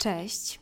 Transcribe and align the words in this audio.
Cześć. 0.00 0.59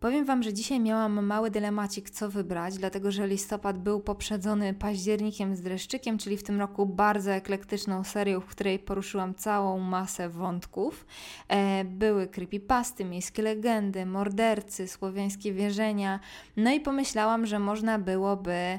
Powiem 0.00 0.24
Wam, 0.24 0.42
że 0.42 0.52
dzisiaj 0.52 0.80
miałam 0.80 1.26
mały 1.26 1.50
dylemacik, 1.50 2.10
co 2.10 2.30
wybrać, 2.30 2.78
dlatego 2.78 3.10
że 3.10 3.26
listopad 3.28 3.78
był 3.78 4.00
poprzedzony 4.00 4.74
październikiem 4.74 5.56
z 5.56 5.60
dreszczykiem, 5.60 6.18
czyli 6.18 6.36
w 6.36 6.42
tym 6.42 6.60
roku 6.60 6.86
bardzo 6.86 7.30
eklektyczną 7.30 8.04
serią, 8.04 8.40
w 8.40 8.46
której 8.46 8.78
poruszyłam 8.78 9.34
całą 9.34 9.78
masę 9.78 10.28
wątków. 10.28 11.06
E, 11.48 11.84
były 11.84 12.28
creepypasty, 12.28 13.04
miejskie 13.04 13.42
legendy, 13.42 14.06
mordercy, 14.06 14.88
słowiańskie 14.88 15.52
wierzenia. 15.52 16.20
No 16.56 16.72
i 16.72 16.80
pomyślałam, 16.80 17.46
że 17.46 17.58
można 17.58 17.98
byłoby 17.98 18.78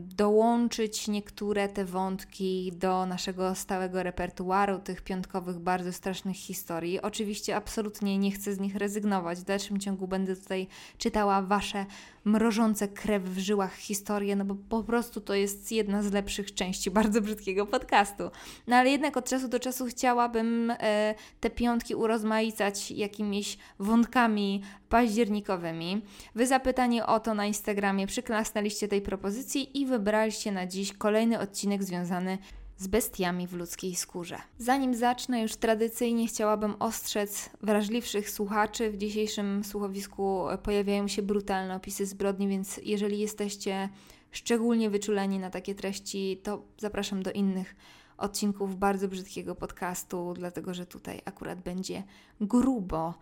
dołączyć 0.00 1.08
niektóre 1.08 1.68
te 1.68 1.84
wątki 1.84 2.72
do 2.72 3.06
naszego 3.06 3.54
stałego 3.54 4.02
repertuaru, 4.02 4.78
tych 4.78 5.02
piątkowych, 5.02 5.58
bardzo 5.58 5.92
strasznych 5.92 6.36
historii. 6.36 7.00
Oczywiście 7.00 7.56
absolutnie 7.56 8.18
nie 8.18 8.30
chcę 8.30 8.52
z 8.52 8.60
nich 8.60 8.76
rezygnować. 8.76 9.38
W 9.38 9.44
dalszym 9.44 9.78
ciągu 9.78 10.08
będę 10.18 10.36
tutaj 10.36 10.66
czytała 10.98 11.42
Wasze 11.42 11.86
mrożące 12.24 12.88
krew 12.88 13.22
w 13.22 13.38
żyłach 13.38 13.74
historie, 13.74 14.36
no 14.36 14.44
bo 14.44 14.54
po 14.68 14.82
prostu 14.82 15.20
to 15.20 15.34
jest 15.34 15.72
jedna 15.72 16.02
z 16.02 16.12
lepszych 16.12 16.54
części 16.54 16.90
bardzo 16.90 17.20
brzydkiego 17.20 17.66
podcastu. 17.66 18.30
No 18.66 18.76
ale 18.76 18.90
jednak 18.90 19.16
od 19.16 19.24
czasu 19.24 19.48
do 19.48 19.60
czasu 19.60 19.86
chciałabym 19.86 20.70
e, 20.70 21.14
te 21.40 21.50
piątki 21.50 21.94
urozmaicać 21.94 22.90
jakimiś 22.90 23.58
wątkami 23.78 24.62
październikowymi. 24.88 26.02
Wy 26.34 26.46
zapytanie 26.46 27.06
o 27.06 27.20
to 27.20 27.34
na 27.34 27.46
Instagramie 27.46 28.06
przyklasnęliście 28.06 28.88
tej 28.88 29.02
propozycji 29.02 29.80
i 29.80 29.86
wybraliście 29.86 30.52
na 30.52 30.66
dziś 30.66 30.92
kolejny 30.92 31.38
odcinek 31.38 31.84
związany 31.84 32.38
z 32.65 32.65
bestiami 32.86 33.46
w 33.46 33.52
ludzkiej 33.52 33.94
skórze. 33.94 34.38
Zanim 34.58 34.94
zacznę, 34.94 35.42
już 35.42 35.56
tradycyjnie 35.56 36.26
chciałabym 36.26 36.76
ostrzec 36.78 37.50
wrażliwszych 37.62 38.30
słuchaczy. 38.30 38.90
W 38.90 38.96
dzisiejszym 38.96 39.64
słuchowisku 39.64 40.46
pojawiają 40.62 41.08
się 41.08 41.22
brutalne 41.22 41.76
opisy 41.76 42.06
zbrodni, 42.06 42.48
więc 42.48 42.80
jeżeli 42.84 43.18
jesteście 43.18 43.88
szczególnie 44.30 44.90
wyczuleni 44.90 45.38
na 45.38 45.50
takie 45.50 45.74
treści, 45.74 46.40
to 46.42 46.62
zapraszam 46.78 47.22
do 47.22 47.32
innych 47.32 47.76
odcinków 48.18 48.78
bardzo 48.78 49.08
brzydkiego 49.08 49.54
podcastu, 49.54 50.34
dlatego 50.36 50.74
że 50.74 50.86
tutaj 50.86 51.22
akurat 51.24 51.62
będzie 51.62 52.02
grubo. 52.40 53.14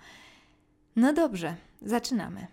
No 0.97 1.13
dobrze, 1.13 1.57
zaczynamy. 1.83 2.47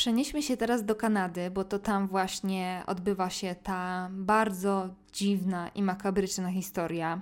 Przenieśmy 0.00 0.42
się 0.42 0.56
teraz 0.56 0.84
do 0.84 0.94
Kanady, 0.94 1.50
bo 1.50 1.64
to 1.64 1.78
tam 1.78 2.08
właśnie 2.08 2.82
odbywa 2.86 3.30
się 3.30 3.54
ta 3.62 4.08
bardzo 4.12 4.88
dziwna 5.12 5.68
i 5.68 5.82
makabryczna 5.82 6.50
historia. 6.50 7.20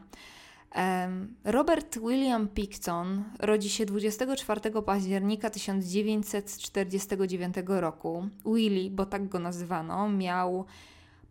Robert 1.44 1.98
William 1.98 2.48
Picton 2.48 3.24
rodzi 3.38 3.70
się 3.70 3.86
24 3.86 4.60
października 4.86 5.50
1949 5.50 7.54
roku. 7.66 8.28
Willie, 8.46 8.90
bo 8.90 9.06
tak 9.06 9.28
go 9.28 9.38
nazywano, 9.38 10.08
miał 10.08 10.64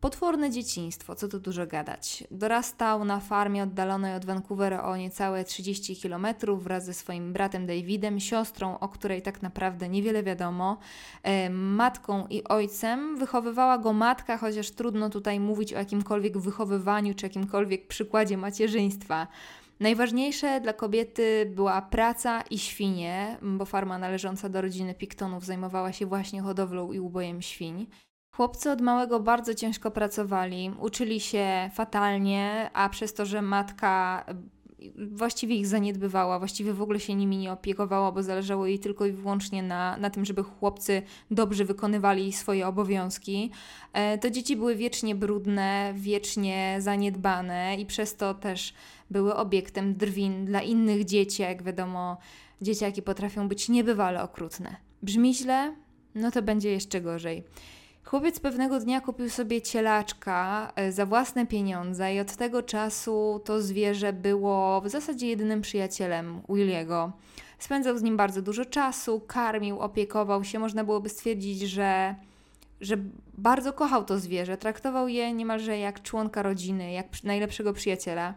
Potworne 0.02 0.50
dzieciństwo, 0.50 1.16
co 1.16 1.28
tu 1.28 1.40
dużo 1.40 1.68
gadać. 1.68 2.24
Dorastał 2.32 3.06
na 3.06 3.20
farmie 3.20 3.64
oddalonej 3.64 4.16
od 4.16 4.26
Vancouver 4.26 4.74
o 4.74 4.98
niecałe 4.98 5.44
30 5.44 6.02
km 6.02 6.28
wraz 6.58 6.86
ze 6.86 6.94
swoim 6.94 7.34
bratem 7.34 7.66
Davidem, 7.66 8.20
siostrą, 8.20 8.80
o 8.80 8.90
której 8.90 9.22
tak 9.22 9.42
naprawdę 9.42 9.90
niewiele 9.90 10.24
wiadomo, 10.24 10.78
e, 11.24 11.50
matką 11.50 12.28
i 12.30 12.44
ojcem. 12.44 13.18
Wychowywała 13.18 13.78
go 13.78 13.94
matka, 13.94 14.38
chociaż 14.38 14.72
trudno 14.72 15.10
tutaj 15.10 15.40
mówić 15.40 15.74
o 15.74 15.78
jakimkolwiek 15.78 16.38
wychowywaniu 16.38 17.14
czy 17.14 17.26
jakimkolwiek 17.26 17.88
przykładzie 17.88 18.38
macierzyństwa. 18.38 19.28
Najważniejsze 19.80 20.62
dla 20.62 20.74
kobiety 20.74 21.52
była 21.56 21.82
praca 21.82 22.42
i 22.42 22.60
świnie, 22.60 23.38
bo 23.42 23.66
farma 23.66 23.98
należąca 23.98 24.50
do 24.50 24.62
rodziny 24.62 24.94
Piktonów 24.94 25.46
zajmowała 25.46 25.94
się 25.94 26.06
właśnie 26.06 26.42
hodowlą 26.42 26.92
i 26.92 27.00
ubojem 27.00 27.42
świń. 27.42 27.88
Chłopcy 28.38 28.72
od 28.72 28.82
małego 28.82 29.20
bardzo 29.20 29.54
ciężko 29.54 29.92
pracowali, 29.92 30.72
uczyli 30.80 31.20
się 31.20 31.70
fatalnie, 31.74 32.70
a 32.74 32.90
przez 32.90 33.14
to, 33.14 33.26
że 33.26 33.42
matka 33.42 34.26
właściwie 35.12 35.56
ich 35.56 35.68
zaniedbywała, 35.68 36.40
właściwie 36.40 36.74
w 36.74 36.82
ogóle 36.82 37.00
się 37.00 37.16
nimi 37.16 37.38
nie 37.38 37.52
opiekowała, 37.52 38.12
bo 38.12 38.24
zależało 38.24 38.68
jej 38.68 38.80
tylko 38.80 39.06
i 39.06 39.12
wyłącznie 39.12 39.64
na, 39.64 39.98
na 39.98 40.10
tym, 40.10 40.26
żeby 40.26 40.44
chłopcy 40.44 41.02
dobrze 41.32 41.66
wykonywali 41.66 42.34
swoje 42.34 42.68
obowiązki. 42.68 43.52
E, 43.94 44.18
to 44.18 44.30
dzieci 44.30 44.56
były 44.56 44.76
wiecznie 44.76 45.16
brudne, 45.16 45.94
wiecznie 45.96 46.78
zaniedbane 46.80 47.76
i 47.78 47.86
przez 47.86 48.16
to 48.16 48.34
też 48.34 48.74
były 49.12 49.36
obiektem 49.36 49.96
drwin 49.96 50.46
dla 50.46 50.62
innych 50.62 51.06
dzieci, 51.06 51.42
jak 51.42 51.64
wiadomo, 51.64 52.18
dzieciaki 52.62 53.02
potrafią 53.02 53.48
być 53.48 53.70
niebywale 53.70 54.24
okrutne. 54.24 54.76
Brzmi 55.04 55.36
źle? 55.36 55.76
No 56.16 56.32
to 56.32 56.42
będzie 56.42 56.72
jeszcze 56.72 57.02
gorzej. 57.02 57.44
Chłopiec 58.10 58.40
pewnego 58.40 58.80
dnia 58.80 59.02
kupił 59.02 59.30
sobie 59.30 59.62
cielaczka 59.62 60.72
e, 60.76 60.92
za 60.92 61.06
własne 61.06 61.48
pieniądze 61.48 62.16
i 62.16 62.20
od 62.20 62.36
tego 62.36 62.64
czasu 62.64 63.42
to 63.46 63.62
zwierzę 63.62 64.14
było 64.14 64.82
w 64.82 64.90
zasadzie 64.90 65.28
jedynym 65.28 65.62
przyjacielem 65.62 66.42
Williego. 66.50 67.12
Spędzał 67.60 67.98
z 67.98 68.02
nim 68.02 68.18
bardzo 68.18 68.42
dużo 68.42 68.66
czasu, 68.66 69.22
karmił, 69.28 69.80
opiekował 69.80 70.44
się. 70.44 70.60
Można 70.60 70.84
byłoby 70.84 71.10
stwierdzić, 71.10 71.60
że, 71.62 72.16
że 72.82 72.98
bardzo 73.38 73.74
kochał 73.74 74.06
to 74.06 74.20
zwierzę. 74.20 74.58
Traktował 74.58 75.08
je 75.08 75.34
niemalże 75.34 75.78
jak 75.78 76.02
członka 76.02 76.42
rodziny, 76.42 76.92
jak 76.92 77.24
najlepszego 77.24 77.74
przyjaciela. 77.74 78.34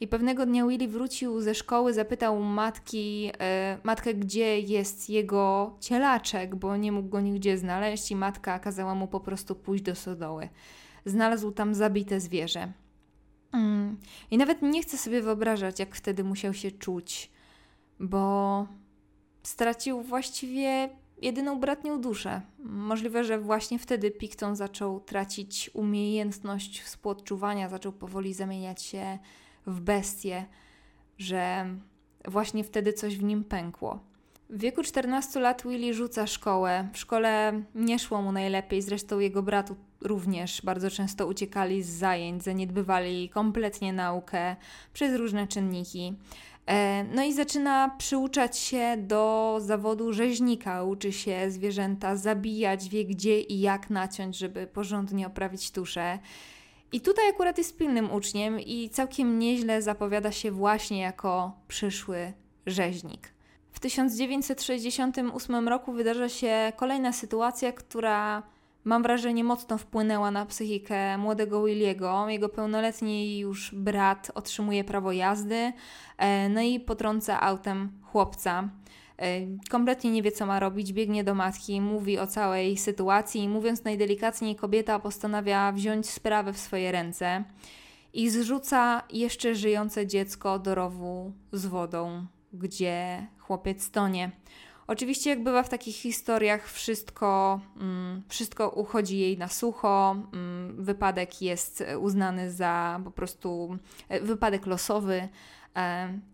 I 0.00 0.08
pewnego 0.08 0.46
dnia 0.46 0.66
Willy 0.66 0.88
wrócił 0.88 1.40
ze 1.40 1.54
szkoły, 1.54 1.94
zapytał 1.94 2.40
matki, 2.40 3.30
e, 3.40 3.78
matkę, 3.84 4.14
gdzie 4.14 4.60
jest 4.60 5.10
jego 5.10 5.76
cielaczek, 5.80 6.56
bo 6.56 6.76
nie 6.76 6.92
mógł 6.92 7.08
go 7.08 7.20
nigdzie 7.20 7.58
znaleźć 7.58 8.10
i 8.10 8.16
matka 8.16 8.58
kazała 8.58 8.94
mu 8.94 9.08
po 9.08 9.20
prostu 9.20 9.54
pójść 9.54 9.84
do 9.84 9.94
sodoły. 9.94 10.48
Znalazł 11.04 11.52
tam 11.52 11.74
zabite 11.74 12.20
zwierzę. 12.20 12.72
Mm. 13.52 13.96
I 14.30 14.38
nawet 14.38 14.62
nie 14.62 14.82
chcę 14.82 14.98
sobie 14.98 15.22
wyobrażać, 15.22 15.78
jak 15.78 15.94
wtedy 15.94 16.24
musiał 16.24 16.54
się 16.54 16.70
czuć, 16.70 17.30
bo 18.00 18.66
stracił 19.42 20.02
właściwie 20.02 20.88
jedyną 21.22 21.60
bratnią 21.60 22.00
duszę. 22.00 22.40
Możliwe, 22.58 23.24
że 23.24 23.38
właśnie 23.38 23.78
wtedy 23.78 24.10
Picton 24.10 24.56
zaczął 24.56 25.00
tracić 25.00 25.70
umiejętność 25.74 26.80
współodczuwania, 26.80 27.68
zaczął 27.68 27.92
powoli 27.92 28.34
zamieniać 28.34 28.82
się 28.82 29.18
w 29.68 29.80
bestię, 29.80 30.46
że 31.18 31.66
właśnie 32.24 32.64
wtedy 32.64 32.92
coś 32.92 33.16
w 33.16 33.22
nim 33.22 33.44
pękło. 33.44 33.98
W 34.50 34.60
wieku 34.60 34.82
14 34.82 35.40
lat 35.40 35.62
Willy 35.62 35.94
rzuca 35.94 36.26
szkołę. 36.26 36.88
W 36.92 36.98
szkole 36.98 37.62
nie 37.74 37.98
szło 37.98 38.22
mu 38.22 38.32
najlepiej, 38.32 38.82
zresztą 38.82 39.18
jego 39.18 39.42
bratu 39.42 39.76
również 40.00 40.62
bardzo 40.62 40.90
często 40.90 41.26
uciekali 41.26 41.82
z 41.82 41.88
zajęć, 41.88 42.42
zaniedbywali 42.42 43.28
kompletnie 43.28 43.92
naukę 43.92 44.56
przez 44.92 45.14
różne 45.14 45.46
czynniki. 45.46 46.14
E, 46.66 47.04
no 47.14 47.24
i 47.24 47.32
zaczyna 47.32 47.94
przyuczać 47.98 48.58
się 48.58 48.96
do 48.98 49.56
zawodu 49.60 50.12
rzeźnika. 50.12 50.84
Uczy 50.84 51.12
się 51.12 51.50
zwierzęta 51.50 52.16
zabijać, 52.16 52.88
wie 52.88 53.04
gdzie 53.04 53.40
i 53.40 53.60
jak 53.60 53.90
naciąć, 53.90 54.38
żeby 54.38 54.66
porządnie 54.66 55.26
oprawić 55.26 55.70
tuszę. 55.70 56.18
I 56.92 57.00
tutaj 57.00 57.28
akurat 57.28 57.58
jest 57.58 57.76
pilnym 57.76 58.12
uczniem 58.12 58.60
i 58.60 58.90
całkiem 58.90 59.38
nieźle 59.38 59.82
zapowiada 59.82 60.32
się 60.32 60.50
właśnie 60.50 61.00
jako 61.00 61.52
przyszły 61.68 62.32
rzeźnik. 62.66 63.32
W 63.72 63.80
1968 63.80 65.68
roku 65.68 65.92
wydarza 65.92 66.28
się 66.28 66.72
kolejna 66.76 67.12
sytuacja, 67.12 67.72
która 67.72 68.42
mam 68.84 69.02
wrażenie 69.02 69.44
mocno 69.44 69.78
wpłynęła 69.78 70.30
na 70.30 70.46
psychikę 70.46 71.18
młodego 71.18 71.64
Williego. 71.64 72.28
Jego 72.28 72.48
pełnoletni 72.48 73.38
już 73.38 73.74
brat 73.74 74.30
otrzymuje 74.34 74.84
prawo 74.84 75.12
jazdy, 75.12 75.72
e, 76.18 76.48
no 76.48 76.60
i 76.60 76.80
potrąca 76.80 77.40
autem 77.40 77.92
chłopca. 78.02 78.68
Kompletnie 79.70 80.10
nie 80.10 80.22
wie, 80.22 80.32
co 80.32 80.46
ma 80.46 80.60
robić, 80.60 80.92
biegnie 80.92 81.24
do 81.24 81.34
matki, 81.34 81.80
mówi 81.80 82.18
o 82.18 82.26
całej 82.26 82.76
sytuacji 82.76 83.42
i 83.42 83.48
mówiąc 83.48 83.84
najdelikatniej, 83.84 84.56
kobieta 84.56 84.98
postanawia 84.98 85.72
wziąć 85.72 86.10
sprawę 86.10 86.52
w 86.52 86.58
swoje 86.58 86.92
ręce 86.92 87.44
i 88.12 88.30
zrzuca 88.30 89.02
jeszcze 89.12 89.54
żyjące 89.54 90.06
dziecko 90.06 90.58
do 90.58 90.74
rowu 90.74 91.32
z 91.52 91.66
wodą, 91.66 92.26
gdzie 92.52 93.26
chłopiec 93.38 93.90
tonie. 93.90 94.30
Oczywiście, 94.86 95.30
jak 95.30 95.42
bywa 95.42 95.62
w 95.62 95.68
takich 95.68 95.96
historiach, 95.96 96.70
wszystko, 96.70 97.60
mm, 97.80 98.22
wszystko 98.28 98.70
uchodzi 98.70 99.18
jej 99.18 99.38
na 99.38 99.48
sucho. 99.48 100.16
Mm, 100.32 100.84
wypadek 100.84 101.42
jest 101.42 101.84
uznany 102.00 102.52
za 102.52 103.00
po 103.04 103.10
prostu 103.10 103.78
e, 104.08 104.20
wypadek 104.20 104.66
losowy 104.66 105.28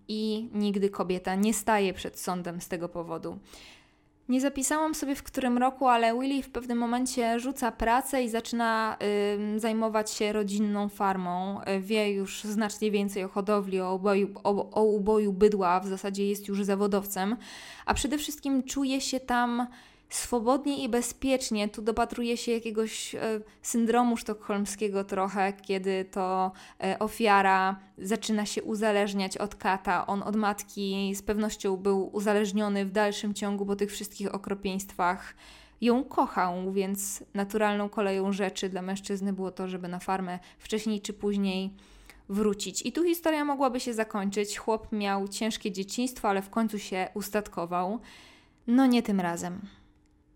i 0.09 0.49
nigdy 0.55 0.91
kobieta 0.91 1.35
nie 1.35 1.55
staje 1.55 1.95
przed 1.95 2.21
sądem 2.21 2.61
z 2.61 2.69
tego 2.69 2.89
powodu. 2.89 3.39
Nie 4.29 4.41
zapisałam 4.41 4.95
sobie 4.95 5.15
w 5.15 5.23
którym 5.23 5.59
roku, 5.59 5.89
ale 5.89 6.19
Willy 6.21 6.43
w 6.43 6.51
pewnym 6.51 6.79
momencie 6.79 7.41
rzuca 7.41 7.73
pracę 7.73 8.23
i 8.23 8.29
zaczyna 8.29 8.97
y, 9.57 9.61
zajmować 9.61 10.11
się 10.11 10.33
rodzinną 10.33 10.89
farmą. 10.89 11.61
Wie 11.81 12.13
już 12.13 12.45
znacznie 12.45 12.91
więcej 12.91 13.25
o 13.25 13.29
hodowli, 13.29 13.81
o 13.81 13.95
uboju, 13.95 14.29
o, 14.45 14.71
o 14.71 14.83
uboju 14.83 15.33
bydła, 15.33 15.81
w 15.81 15.87
zasadzie 15.87 16.29
jest 16.29 16.49
już 16.49 16.65
zawodowcem, 16.65 17.37
a 17.87 17.95
przede 17.95 18.19
wszystkim 18.19 18.63
czuje 18.63 19.01
się 19.01 19.21
tam 19.21 19.67
swobodnie 20.15 20.85
i 20.85 20.89
bezpiecznie. 20.89 21.69
Tu 21.69 21.83
dopatruje 21.83 22.37
się 22.37 22.53
jakiegoś 22.53 23.15
e, 23.15 23.41
syndromu 23.63 24.17
sztokholmskiego 24.17 25.05
trochę, 25.05 25.53
kiedy 25.53 26.05
to 26.05 26.53
e, 26.85 26.99
ofiara 26.99 27.81
zaczyna 27.99 28.47
się 28.47 28.63
uzależniać 28.63 29.37
od 29.37 29.55
kata. 29.55 30.07
On 30.07 30.23
od 30.23 30.37
matki 30.37 31.15
z 31.15 31.23
pewnością 31.23 31.77
był 31.77 32.11
uzależniony 32.13 32.85
w 32.85 32.91
dalszym 32.91 33.35
ciągu 33.35 33.67
po 33.67 33.77
tych 33.77 33.91
wszystkich 33.91 34.35
okropieństwach. 34.35 35.35
Ją 35.81 36.05
kochał, 36.05 36.73
więc 36.73 37.25
naturalną 37.35 37.89
koleją 37.89 38.33
rzeczy 38.33 38.69
dla 38.69 38.83
mężczyzny 38.83 39.33
było 39.33 39.51
to, 39.51 39.69
żeby 39.69 39.89
na 39.89 39.99
farmę 39.99 40.39
wcześniej 40.59 41.01
czy 41.01 41.13
później 41.13 41.71
wrócić. 42.29 42.87
I 42.87 42.93
tu 42.93 43.05
historia 43.05 43.45
mogłaby 43.45 43.81
się 43.81 43.95
zakończyć. 43.95 44.59
Chłop 44.59 44.93
miał 44.93 45.29
ciężkie 45.29 45.73
dzieciństwo, 45.73 46.29
ale 46.29 46.43
w 46.43 46.51
końcu 46.51 46.79
się 46.79 47.09
ustatkował. 47.15 48.01
No 48.67 48.87
nie 48.87 49.03
tym 49.03 49.21
razem. 49.21 49.61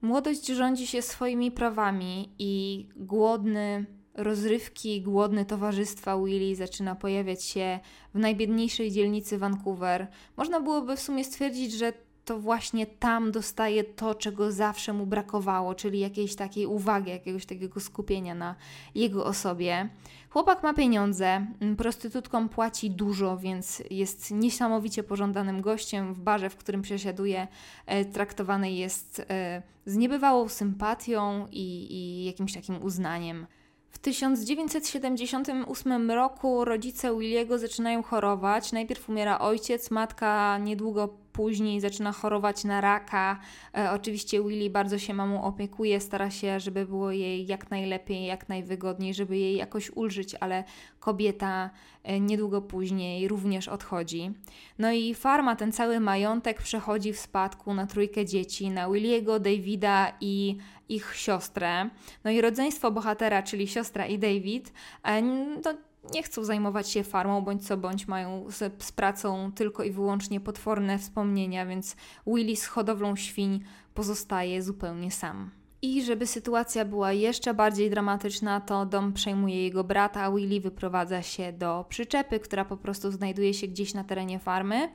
Młodość 0.02 0.46
rządzi 0.46 0.86
się 0.86 1.02
swoimi 1.02 1.50
prawami 1.50 2.32
i 2.38 2.86
głodny 2.96 3.86
rozrywki, 4.14 5.02
głodny 5.02 5.44
towarzystwa 5.44 6.18
Willy 6.18 6.56
zaczyna 6.56 6.94
pojawiać 6.94 7.44
się 7.44 7.80
w 8.14 8.18
najbiedniejszej 8.18 8.90
dzielnicy 8.90 9.38
Vancouver. 9.38 10.08
Można 10.36 10.60
byłoby 10.60 10.96
w 10.96 11.00
sumie 11.00 11.24
stwierdzić, 11.24 11.72
że 11.72 11.92
to 12.28 12.38
właśnie 12.38 12.86
tam 12.86 13.32
dostaje 13.32 13.84
to, 13.84 14.14
czego 14.14 14.52
zawsze 14.52 14.92
mu 14.92 15.06
brakowało, 15.06 15.74
czyli 15.74 16.00
jakiejś 16.00 16.34
takiej 16.34 16.66
uwagi, 16.66 17.10
jakiegoś 17.10 17.46
takiego 17.46 17.80
skupienia 17.80 18.34
na 18.34 18.54
jego 18.94 19.24
osobie. 19.24 19.88
Chłopak 20.30 20.62
ma 20.62 20.74
pieniądze, 20.74 21.46
prostytutkom 21.78 22.48
płaci 22.48 22.90
dużo, 22.90 23.36
więc 23.36 23.82
jest 23.90 24.30
niesamowicie 24.30 25.02
pożądanym 25.02 25.60
gościem 25.60 26.14
w 26.14 26.20
barze, 26.20 26.50
w 26.50 26.56
którym 26.56 26.82
przesiaduje, 26.82 27.48
e, 27.86 28.04
traktowany 28.04 28.72
jest 28.72 29.26
e, 29.30 29.62
z 29.86 29.96
niebywałą 29.96 30.48
sympatią 30.48 31.46
i, 31.50 31.86
i 31.90 32.24
jakimś 32.24 32.54
takim 32.54 32.82
uznaniem. 32.82 33.46
W 33.90 33.98
1978 33.98 36.10
roku 36.10 36.64
rodzice 36.64 37.18
Williego 37.18 37.58
zaczynają 37.58 38.02
chorować. 38.02 38.72
Najpierw 38.72 39.08
umiera 39.08 39.38
ojciec, 39.38 39.90
matka 39.90 40.58
niedługo 40.58 41.08
później 41.38 41.80
zaczyna 41.80 42.12
chorować 42.12 42.64
na 42.64 42.80
raka. 42.80 43.40
E, 43.76 43.90
oczywiście 43.92 44.42
Willy 44.42 44.70
bardzo 44.70 44.98
się 44.98 45.14
mamą 45.14 45.44
opiekuje, 45.44 46.00
stara 46.00 46.30
się, 46.30 46.60
żeby 46.60 46.86
było 46.86 47.12
jej 47.12 47.46
jak 47.46 47.70
najlepiej, 47.70 48.26
jak 48.26 48.48
najwygodniej, 48.48 49.14
żeby 49.14 49.36
jej 49.36 49.56
jakoś 49.56 49.90
ulżyć, 49.90 50.34
ale 50.34 50.64
kobieta 51.00 51.70
e, 52.02 52.20
niedługo 52.20 52.62
później 52.62 53.28
również 53.28 53.68
odchodzi. 53.68 54.30
No 54.78 54.92
i 54.92 55.14
farma, 55.14 55.56
ten 55.56 55.72
cały 55.72 56.00
majątek 56.00 56.62
przechodzi 56.62 57.12
w 57.12 57.18
spadku 57.18 57.74
na 57.74 57.86
trójkę 57.86 58.26
dzieci, 58.26 58.70
na 58.70 58.90
Williego, 58.90 59.40
Davida 59.40 60.12
i 60.20 60.56
ich 60.88 61.16
siostrę. 61.16 61.90
No 62.24 62.30
i 62.30 62.40
rodzeństwo 62.40 62.90
bohatera, 62.90 63.42
czyli 63.42 63.68
siostra 63.68 64.06
i 64.06 64.18
David, 64.18 64.72
e, 65.02 65.22
to 65.62 65.87
nie 66.14 66.22
chcą 66.22 66.44
zajmować 66.44 66.90
się 66.90 67.04
farmą, 67.04 67.40
bądź 67.40 67.66
co 67.66 67.76
bądź 67.76 68.08
mają 68.08 68.50
z, 68.50 68.82
z 68.84 68.92
pracą 68.92 69.52
tylko 69.52 69.84
i 69.84 69.90
wyłącznie 69.90 70.40
potworne 70.40 70.98
wspomnienia, 70.98 71.66
więc 71.66 71.96
Willy 72.26 72.56
z 72.56 72.66
hodowlą 72.66 73.16
świń 73.16 73.60
pozostaje 73.94 74.62
zupełnie 74.62 75.10
sam. 75.10 75.50
I 75.82 76.02
żeby 76.02 76.26
sytuacja 76.26 76.84
była 76.84 77.12
jeszcze 77.12 77.54
bardziej 77.54 77.90
dramatyczna, 77.90 78.60
to 78.60 78.86
dom 78.86 79.12
przejmuje 79.12 79.64
jego 79.64 79.84
brata, 79.84 80.22
a 80.22 80.30
Willy 80.30 80.60
wyprowadza 80.60 81.22
się 81.22 81.52
do 81.52 81.84
przyczepy, 81.88 82.40
która 82.40 82.64
po 82.64 82.76
prostu 82.76 83.10
znajduje 83.10 83.54
się 83.54 83.68
gdzieś 83.68 83.94
na 83.94 84.04
terenie 84.04 84.38
farmy 84.38 84.88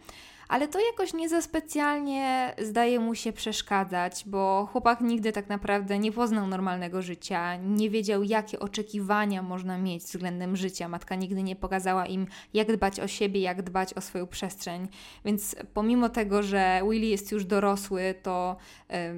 ale 0.47 0.67
to 0.67 0.79
jakoś 0.91 1.13
nie 1.13 1.29
za 1.29 1.41
specjalnie 1.41 2.53
zdaje 2.61 2.99
mu 2.99 3.15
się 3.15 3.33
przeszkadzać, 3.33 4.23
bo 4.25 4.69
chłopak 4.71 5.01
nigdy 5.01 5.31
tak 5.31 5.49
naprawdę 5.49 5.99
nie 5.99 6.11
poznał 6.11 6.47
normalnego 6.47 7.01
życia, 7.01 7.55
nie 7.55 7.89
wiedział, 7.89 8.23
jakie 8.23 8.59
oczekiwania 8.59 9.41
można 9.41 9.77
mieć 9.77 10.03
względem 10.03 10.55
życia. 10.55 10.89
Matka 10.89 11.15
nigdy 11.15 11.43
nie 11.43 11.55
pokazała 11.55 12.05
im, 12.05 12.27
jak 12.53 12.73
dbać 12.75 12.99
o 12.99 13.07
siebie, 13.07 13.41
jak 13.41 13.61
dbać 13.61 13.93
o 13.93 14.01
swoją 14.01 14.27
przestrzeń. 14.27 14.87
Więc 15.25 15.55
pomimo 15.73 16.09
tego, 16.09 16.43
że 16.43 16.81
Willy 16.89 17.05
jest 17.05 17.31
już 17.31 17.45
dorosły, 17.45 18.15
to, 18.23 18.55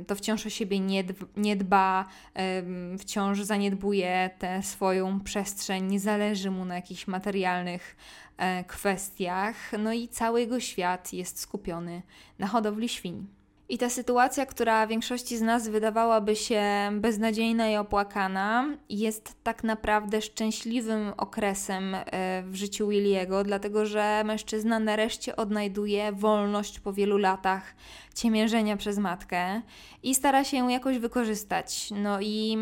to 0.07 0.15
wciąż 0.15 0.45
o 0.45 0.49
siebie 0.49 0.79
nie, 0.79 1.03
nie 1.37 1.55
dba, 1.55 2.05
wciąż 2.99 3.41
zaniedbuje 3.41 4.29
tę 4.39 4.63
swoją 4.63 5.19
przestrzeń, 5.19 5.85
nie 5.87 5.99
zależy 5.99 6.51
mu 6.51 6.65
na 6.65 6.75
jakichś 6.75 7.07
materialnych 7.07 7.95
kwestiach, 8.67 9.55
no 9.79 9.93
i 9.93 10.07
cały 10.07 10.39
jego 10.39 10.59
świat 10.59 11.13
jest 11.13 11.39
skupiony 11.39 12.01
na 12.39 12.47
hodowli 12.47 12.89
świń. 12.89 13.27
I 13.69 13.77
ta 13.77 13.89
sytuacja, 13.89 14.45
która 14.45 14.87
większości 14.87 15.37
z 15.37 15.41
nas 15.41 15.67
wydawałaby 15.67 16.35
się 16.35 16.63
beznadziejna 16.93 17.69
i 17.69 17.75
opłakana, 17.75 18.77
jest 18.89 19.35
tak 19.43 19.63
naprawdę 19.63 20.21
szczęśliwym 20.21 21.13
okresem 21.17 21.95
e, 21.95 22.43
w 22.43 22.55
życiu 22.55 22.87
Williego, 22.87 23.43
dlatego 23.43 23.85
że 23.85 24.23
mężczyzna 24.25 24.79
nareszcie 24.79 25.35
odnajduje 25.35 26.11
wolność 26.11 26.79
po 26.79 26.93
wielu 26.93 27.17
latach 27.17 27.75
ciemiężenia 28.15 28.77
przez 28.77 28.97
matkę 28.97 29.61
i 30.03 30.15
stara 30.15 30.43
się 30.43 30.57
ją 30.57 30.67
jakoś 30.67 30.97
wykorzystać. 30.97 31.89
No 31.91 32.21
i 32.21 32.57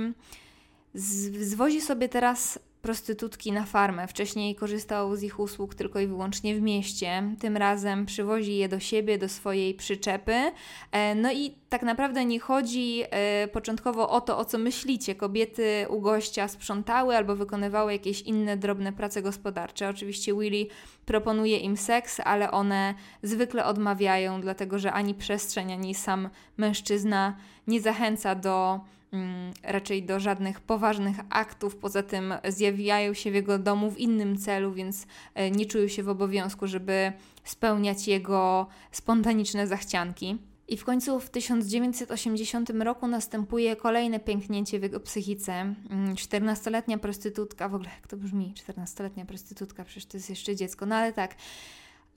zwozi 1.42 1.82
sobie 1.82 2.10
teraz 2.10 2.60
prostytutki 2.84 3.52
na 3.52 3.66
farmę. 3.66 4.08
Wcześniej 4.08 4.56
korzystał 4.56 5.16
z 5.16 5.24
ich 5.24 5.40
usług 5.40 5.76
tylko 5.76 6.00
i 6.00 6.08
wyłącznie 6.08 6.56
w 6.56 6.62
mieście. 6.62 7.24
Tym 7.40 7.58
razem 7.58 8.06
przywozi 8.06 8.58
je 8.58 8.70
do 8.70 8.80
siebie, 8.80 9.18
do 9.18 9.30
swojej 9.30 9.74
przyczepy. 9.74 10.52
E, 10.92 11.16
no 11.16 11.32
i 11.32 11.56
tak 11.70 11.84
naprawdę 11.84 12.26
nie 12.26 12.40
chodzi 12.40 13.04
e, 13.10 13.48
początkowo 13.48 14.10
o 14.10 14.22
to, 14.22 14.38
o 14.38 14.46
co 14.46 14.58
myślicie. 14.58 15.16
Kobiety 15.16 15.86
u 15.90 16.02
gościa 16.02 16.48
sprzątały 16.48 17.18
albo 17.18 17.36
wykonywały 17.36 17.94
jakieś 17.94 18.22
inne 18.22 18.58
drobne 18.58 18.94
prace 18.94 19.22
gospodarcze. 19.22 19.90
Oczywiście 19.90 20.34
Willy 20.34 20.68
proponuje 21.06 21.58
im 21.58 21.78
seks, 21.78 22.20
ale 22.20 22.52
one 22.52 22.94
zwykle 23.24 23.66
odmawiają, 23.66 24.42
dlatego 24.42 24.80
że 24.80 24.94
ani 24.94 25.14
przestrzeń, 25.14 25.74
ani 25.74 25.96
sam 25.96 26.30
mężczyzna 26.58 27.38
nie 27.68 27.82
zachęca 27.82 28.36
do 28.36 28.80
raczej 29.64 30.04
do 30.04 30.20
żadnych 30.20 30.62
poważnych 30.62 31.16
aktów. 31.30 31.76
Poza 31.76 32.04
tym 32.04 32.34
zjawiają 32.48 33.14
się 33.14 33.32
w 33.32 33.34
jego 33.34 33.60
domu 33.60 33.92
w 33.92 34.00
innym 34.00 34.38
celu, 34.38 34.74
więc 34.74 35.08
e, 35.36 35.52
nie 35.52 35.66
czują 35.66 35.88
się 35.88 36.04
w 36.04 36.10
obowiązku, 36.10 36.68
żeby 36.68 37.14
spełniać 37.44 38.08
jego 38.08 38.68
spontaniczne 38.92 39.68
zachcianki. 39.68 40.38
I 40.68 40.78
w 40.78 40.86
końcu 40.86 41.20
w 41.20 41.30
1980 41.30 42.70
roku 42.70 43.08
następuje 43.08 43.76
kolejne 43.76 44.20
pęknięcie 44.20 44.80
w 44.80 44.84
jego 44.84 45.00
psychice. 45.00 45.76
14-letnia 46.14 46.94
mm, 46.94 47.00
prostytutka, 47.00 47.70
w 47.70 47.76
ogóle 47.76 47.90
jak 47.96 48.08
to 48.08 48.18
brzmi, 48.18 48.54
14-letnia 48.68 49.26
prostytutka, 49.26 49.84
przecież 49.84 50.06
to 50.06 50.18
jest 50.18 50.30
jeszcze 50.30 50.56
dziecko, 50.56 50.86
no 50.86 50.96
ale 50.96 51.14
tak. 51.14 51.36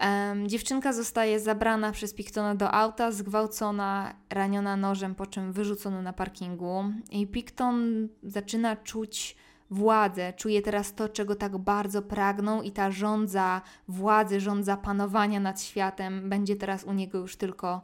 Um, 0.00 0.48
dziewczynka 0.48 0.92
zostaje 0.92 1.40
zabrana 1.40 1.92
przez 1.92 2.14
Pictona 2.14 2.54
do 2.54 2.72
auta, 2.72 3.12
zgwałcona, 3.12 4.14
raniona 4.30 4.76
nożem, 4.76 5.14
po 5.14 5.26
czym 5.26 5.52
wyrzucona 5.52 6.02
na 6.02 6.12
parkingu. 6.12 6.84
I 7.10 7.26
Picton 7.26 8.08
zaczyna 8.22 8.76
czuć 8.76 9.36
władzę, 9.70 10.32
czuje 10.32 10.62
teraz 10.62 10.94
to, 10.94 11.08
czego 11.08 11.34
tak 11.34 11.58
bardzo 11.58 12.02
pragną, 12.02 12.62
i 12.62 12.72
ta 12.72 12.90
rządza 12.90 13.62
władzy, 13.88 14.40
rządza 14.40 14.76
panowania 14.76 15.40
nad 15.40 15.62
światem 15.62 16.28
będzie 16.28 16.56
teraz 16.56 16.84
u 16.84 16.92
niego 16.92 17.18
już 17.18 17.36
tylko 17.36 17.82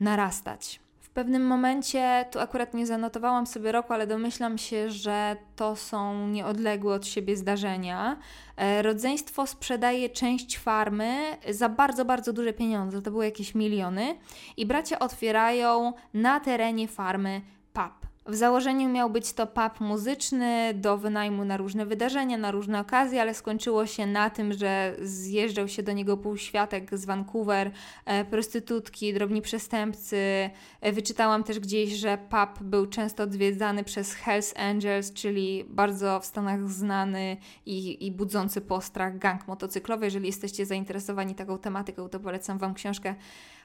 narastać 0.00 0.80
pewnym 1.18 1.46
momencie, 1.46 2.24
tu 2.30 2.40
akurat 2.40 2.74
nie 2.74 2.86
zanotowałam 2.86 3.46
sobie 3.46 3.72
roku, 3.72 3.92
ale 3.92 4.06
domyślam 4.06 4.58
się, 4.58 4.90
że 4.90 5.36
to 5.56 5.76
są 5.76 6.28
nieodległe 6.28 6.94
od 6.94 7.06
siebie 7.06 7.36
zdarzenia. 7.36 8.18
E, 8.56 8.82
rodzeństwo 8.82 9.46
sprzedaje 9.46 10.08
część 10.08 10.58
farmy 10.58 11.36
za 11.50 11.68
bardzo, 11.68 12.04
bardzo 12.04 12.32
duże 12.32 12.52
pieniądze, 12.52 13.02
to 13.02 13.10
były 13.10 13.24
jakieś 13.24 13.54
miliony, 13.54 14.16
i 14.56 14.66
bracia 14.66 14.98
otwierają 14.98 15.92
na 16.14 16.40
terenie 16.40 16.88
farmy 16.88 17.40
pub. 17.72 18.07
W 18.28 18.34
założeniu 18.34 18.88
miał 18.88 19.10
być 19.10 19.32
to 19.32 19.46
pub 19.46 19.80
muzyczny 19.80 20.74
do 20.74 20.98
wynajmu 20.98 21.44
na 21.44 21.56
różne 21.56 21.86
wydarzenia, 21.86 22.38
na 22.38 22.50
różne 22.50 22.80
okazje, 22.80 23.22
ale 23.22 23.34
skończyło 23.34 23.86
się 23.86 24.06
na 24.06 24.30
tym, 24.30 24.52
że 24.52 24.96
zjeżdżał 25.02 25.68
się 25.68 25.82
do 25.82 25.92
niego 25.92 26.16
półświatek 26.16 26.98
z 26.98 27.04
Vancouver, 27.04 27.70
e, 28.04 28.24
prostytutki, 28.24 29.14
drobni 29.14 29.42
przestępcy. 29.42 30.50
E, 30.80 30.92
wyczytałam 30.92 31.44
też 31.44 31.60
gdzieś, 31.60 31.92
że 31.92 32.18
pub 32.18 32.62
był 32.62 32.86
często 32.86 33.22
odwiedzany 33.22 33.84
przez 33.84 34.12
Hells 34.12 34.54
Angels, 34.56 35.12
czyli 35.12 35.64
bardzo 35.68 36.20
w 36.20 36.26
Stanach 36.26 36.68
znany 36.68 37.36
i, 37.66 38.06
i 38.06 38.12
budzący 38.12 38.60
postrach 38.60 39.18
gang 39.18 39.48
motocyklowy. 39.48 40.04
Jeżeli 40.04 40.26
jesteście 40.26 40.66
zainteresowani 40.66 41.34
taką 41.34 41.58
tematyką, 41.58 42.08
to 42.08 42.20
polecam 42.20 42.58
Wam 42.58 42.74
książkę 42.74 43.14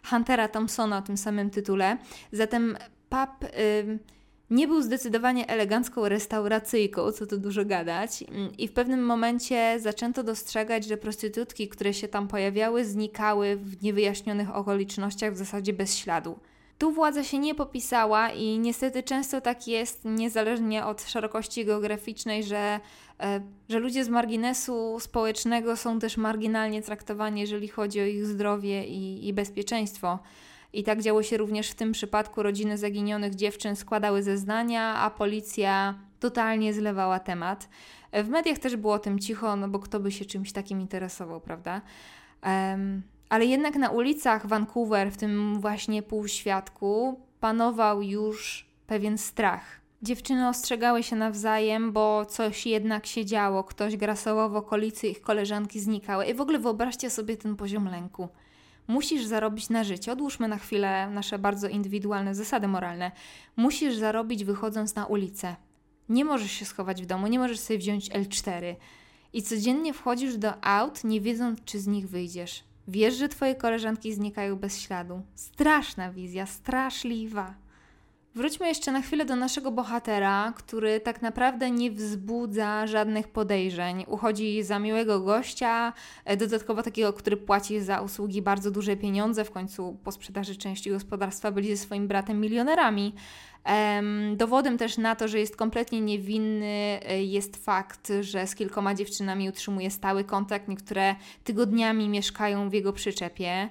Huntera 0.10 0.48
Thompsona 0.48 0.98
o 0.98 1.02
tym 1.02 1.18
samym 1.18 1.50
tytule. 1.50 1.98
Zatem 2.32 2.78
pub... 3.10 3.30
nie 4.54 4.68
był 4.68 4.82
zdecydowanie 4.82 5.48
elegancką 5.48 6.10
restauracyjką, 6.10 7.12
co 7.12 7.26
tu 7.26 7.38
dużo 7.38 7.66
gadać, 7.66 8.24
i 8.58 8.68
w 8.68 8.74
pewnym 8.74 9.06
momencie 9.06 9.80
zaczęto 9.80 10.24
dostrzegać, 10.24 10.86
że 10.86 10.98
prostytutki, 10.98 11.70
które 11.70 11.94
się 11.94 12.08
tam 12.08 12.28
pojawiały, 12.28 12.86
znikały 12.86 13.56
w 13.56 13.84
niewyjaśnionych 13.84 14.56
okolicznościach 14.56 15.34
w 15.34 15.38
zasadzie 15.38 15.74
bez 15.74 15.98
śladu. 15.98 16.40
Tu 16.78 16.92
władza 16.92 17.24
się 17.24 17.40
nie 17.40 17.56
popisała 17.56 18.30
i 18.30 18.60
niestety 18.60 19.04
często 19.04 19.42
tak 19.42 19.68
jest, 19.68 20.06
niezależnie 20.06 20.86
od 20.86 21.02
szerokości 21.02 21.66
geograficznej, 21.66 22.44
że, 22.44 22.80
e, 23.20 23.42
że 23.70 23.80
ludzie 23.80 24.06
z 24.06 24.10
marginesu 24.10 25.00
społecznego 25.00 25.78
są 25.78 26.00
też 26.00 26.18
marginalnie 26.18 26.82
traktowani, 26.82 27.42
jeżeli 27.42 27.68
chodzi 27.68 28.02
o 28.02 28.06
ich 28.06 28.26
zdrowie 28.26 28.88
i, 28.88 29.28
i 29.28 29.34
bezpieczeństwo. 29.34 30.20
I 30.74 30.84
tak 30.84 31.02
działo 31.02 31.24
się 31.24 31.38
również 31.38 31.70
w 31.70 31.76
tym 31.76 31.92
przypadku. 31.92 32.44
Rodziny 32.44 32.78
zaginionych 32.78 33.36
dziewczyn 33.36 33.76
składały 33.76 34.24
zeznania, 34.24 34.96
a 34.96 35.10
policja 35.10 35.96
totalnie 36.20 36.74
zlewała 36.74 37.20
temat. 37.20 37.70
W 38.14 38.30
mediach 38.30 38.58
też 38.58 38.76
było 38.76 38.94
o 38.94 39.00
tym 39.00 39.20
cicho, 39.20 39.56
no 39.56 39.68
bo 39.68 39.80
kto 39.80 40.00
by 40.00 40.12
się 40.12 40.26
czymś 40.26 40.52
takim 40.52 40.82
interesował, 40.82 41.42
prawda? 41.42 41.82
Um, 42.46 43.02
ale 43.30 43.46
jednak 43.46 43.76
na 43.76 43.90
ulicach 43.90 44.48
Vancouver, 44.48 45.12
w 45.12 45.18
tym 45.18 45.60
właśnie 45.62 46.04
półświadku, 46.04 47.20
panował 47.40 48.02
już 48.02 48.66
pewien 48.88 49.18
strach. 49.18 49.82
Dziewczyny 50.02 50.50
ostrzegały 50.50 51.04
się 51.04 51.16
nawzajem, 51.16 51.92
bo 51.92 52.26
coś 52.26 52.66
jednak 52.66 53.06
się 53.06 53.26
działo, 53.26 53.64
ktoś 53.64 53.98
grasował 53.98 54.50
w 54.50 54.56
okolicy, 54.56 55.08
ich 55.08 55.22
koleżanki 55.22 55.80
znikały. 55.80 56.26
I 56.26 56.34
w 56.34 56.42
ogóle 56.42 56.60
wyobraźcie 56.60 57.10
sobie 57.10 57.38
ten 57.38 57.56
poziom 57.56 57.86
lęku 57.86 58.30
musisz 58.88 59.26
zarobić 59.26 59.70
na 59.70 59.84
życie. 59.84 60.12
Odłóżmy 60.12 60.48
na 60.48 60.58
chwilę 60.58 61.10
nasze 61.10 61.40
bardzo 61.40 61.68
indywidualne 61.68 62.36
zasady 62.36 62.68
moralne. 62.68 63.12
Musisz 63.56 63.96
zarobić 63.96 64.46
wychodząc 64.46 64.96
na 64.96 65.06
ulicę. 65.06 65.56
Nie 66.10 66.26
możesz 66.26 66.52
się 66.52 66.66
schować 66.66 67.02
w 67.02 67.06
domu, 67.06 67.28
nie 67.28 67.40
możesz 67.40 67.60
sobie 67.60 67.80
wziąć 67.80 68.10
L4. 68.10 68.76
I 69.34 69.44
codziennie 69.44 69.94
wchodzisz 69.94 70.38
do 70.38 70.66
aut, 70.66 71.04
nie 71.04 71.22
wiedząc, 71.22 71.60
czy 71.66 71.80
z 71.80 71.88
nich 71.88 72.10
wyjdziesz. 72.10 72.64
Wiesz, 72.88 73.16
że 73.16 73.30
twoje 73.30 73.56
koleżanki 73.56 74.14
znikają 74.14 74.56
bez 74.56 74.82
śladu. 74.82 75.22
Straszna 75.36 76.12
wizja, 76.12 76.46
straszliwa. 76.46 77.63
Wróćmy 78.36 78.68
jeszcze 78.68 78.92
na 78.92 79.02
chwilę 79.02 79.26
do 79.26 79.36
naszego 79.36 79.72
bohatera, 79.72 80.54
który 80.56 81.00
tak 81.00 81.22
naprawdę 81.22 81.72
nie 81.72 81.92
wzbudza 81.92 82.88
żadnych 82.88 83.28
podejrzeń. 83.28 84.06
Uchodzi 84.08 84.64
za 84.64 84.80
miłego 84.80 85.20
gościa, 85.20 85.94
e, 86.26 86.38
dodatkowo 86.38 86.84
takiego, 86.84 87.14
który 87.14 87.38
płaci 87.38 87.82
za 87.82 88.02
usługi 88.02 88.42
bardzo 88.42 88.72
duże 88.72 88.96
pieniądze. 88.96 89.46
W 89.46 89.52
końcu 89.52 89.98
po 90.04 90.12
sprzedaży 90.12 90.56
części 90.56 90.90
gospodarstwa 90.90 91.52
byli 91.52 91.76
ze 91.76 91.84
swoim 91.84 92.08
bratem 92.08 92.42
milionerami. 92.42 93.14
Dowodem 94.36 94.78
też 94.78 94.98
na 94.98 95.16
to, 95.16 95.28
że 95.28 95.40
jest 95.40 95.56
kompletnie 95.56 96.02
niewinny, 96.02 97.00
e, 97.06 97.24
jest 97.24 97.66
fakt, 97.66 98.12
że 98.22 98.48
z 98.48 98.56
kilkoma 98.56 98.96
dziewczynami 98.96 99.50
utrzymuje 99.50 99.92
stały 99.92 100.24
kontakt. 100.24 100.68
Niektóre 100.68 101.16
tygodniami 101.44 102.10
mieszkają 102.10 102.70
w 102.70 102.74
jego 102.74 102.94
przyczepie. 102.94 103.70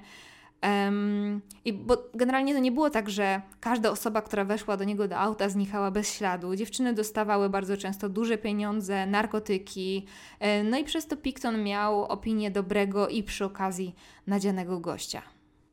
Um, 0.63 1.41
i 1.65 1.73
bo 1.73 1.97
generalnie 2.15 2.55
to 2.55 2.61
nie 2.61 2.73
było 2.73 2.91
tak, 2.91 3.11
że 3.11 3.43
każda 3.61 3.91
osoba, 3.91 4.23
która 4.23 4.45
weszła 4.45 4.77
do 4.77 4.85
niego 4.85 5.09
do 5.09 5.19
auta, 5.19 5.49
znikała 5.49 5.91
bez 5.91 6.15
śladu. 6.15 6.57
Dziewczyny 6.57 6.93
dostawały 6.93 7.51
bardzo 7.51 7.77
często 7.77 8.09
duże 8.09 8.39
pieniądze, 8.39 9.07
narkotyki, 9.07 10.07
e, 10.41 10.65
no 10.65 10.79
i 10.79 10.85
przez 10.85 11.07
to 11.07 11.17
Picton 11.17 11.63
miał 11.63 12.05
opinię 12.05 12.51
dobrego 12.51 13.09
i 13.09 13.23
przy 13.23 13.45
okazji 13.45 13.95
nadzianego 14.27 14.81
gościa. 14.81 15.23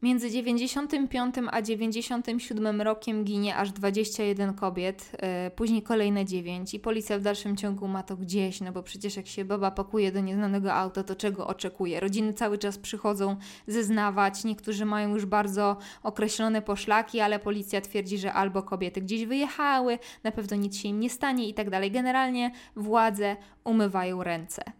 Między 0.01 0.31
95 0.31 1.35
a 1.51 1.61
97 1.61 2.81
rokiem 2.81 3.23
ginie 3.23 3.55
aż 3.55 3.71
21 3.71 4.53
kobiet, 4.53 5.11
yy, 5.45 5.51
później 5.51 5.81
kolejne 5.81 6.25
9 6.25 6.73
i 6.73 6.79
policja 6.79 7.19
w 7.19 7.21
dalszym 7.21 7.57
ciągu 7.57 7.87
ma 7.87 8.03
to 8.03 8.17
gdzieś, 8.17 8.61
no 8.61 8.71
bo 8.71 8.83
przecież 8.83 9.15
jak 9.15 9.27
się 9.27 9.45
baba 9.45 9.71
pakuje 9.71 10.11
do 10.11 10.19
nieznanego 10.19 10.73
auta, 10.73 11.03
to 11.03 11.15
czego 11.15 11.47
oczekuje? 11.47 11.99
Rodziny 11.99 12.33
cały 12.33 12.57
czas 12.57 12.77
przychodzą 12.77 13.35
zeznawać, 13.67 14.43
niektórzy 14.43 14.85
mają 14.85 15.09
już 15.09 15.25
bardzo 15.25 15.77
określone 16.03 16.61
poszlaki, 16.61 17.19
ale 17.19 17.39
policja 17.39 17.81
twierdzi, 17.81 18.17
że 18.17 18.33
albo 18.33 18.63
kobiety 18.63 19.01
gdzieś 19.01 19.25
wyjechały, 19.25 19.99
na 20.23 20.31
pewno 20.31 20.57
nic 20.57 20.77
się 20.77 20.89
im 20.89 20.99
nie 20.99 21.09
stanie 21.09 21.49
i 21.49 21.53
tak 21.53 21.69
dalej. 21.69 21.91
Generalnie 21.91 22.51
władze 22.75 23.35
umywają 23.63 24.23
ręce. 24.23 24.78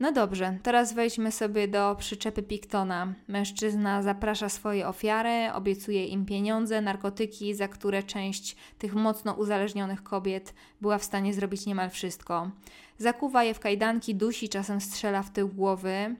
No 0.00 0.12
dobrze, 0.12 0.58
teraz 0.62 0.92
wejdźmy 0.92 1.32
sobie 1.32 1.68
do 1.68 1.96
przyczepy 1.98 2.42
Piktona. 2.42 3.14
Mężczyzna 3.28 4.02
zaprasza 4.02 4.48
swoje 4.48 4.88
ofiary, 4.88 5.52
obiecuje 5.54 6.06
im 6.06 6.26
pieniądze, 6.26 6.80
narkotyki, 6.80 7.54
za 7.54 7.68
które 7.68 8.02
część 8.02 8.56
tych 8.78 8.94
mocno 8.94 9.32
uzależnionych 9.32 10.02
kobiet 10.02 10.54
była 10.80 10.98
w 10.98 11.04
stanie 11.04 11.34
zrobić 11.34 11.66
niemal 11.66 11.90
wszystko. 11.90 12.50
Zakuwa 12.98 13.44
je 13.44 13.54
w 13.54 13.60
kajdanki, 13.60 14.14
dusi, 14.14 14.48
czasem 14.48 14.80
strzela 14.80 15.22
w 15.22 15.30
tył 15.30 15.48
głowy 15.48 16.16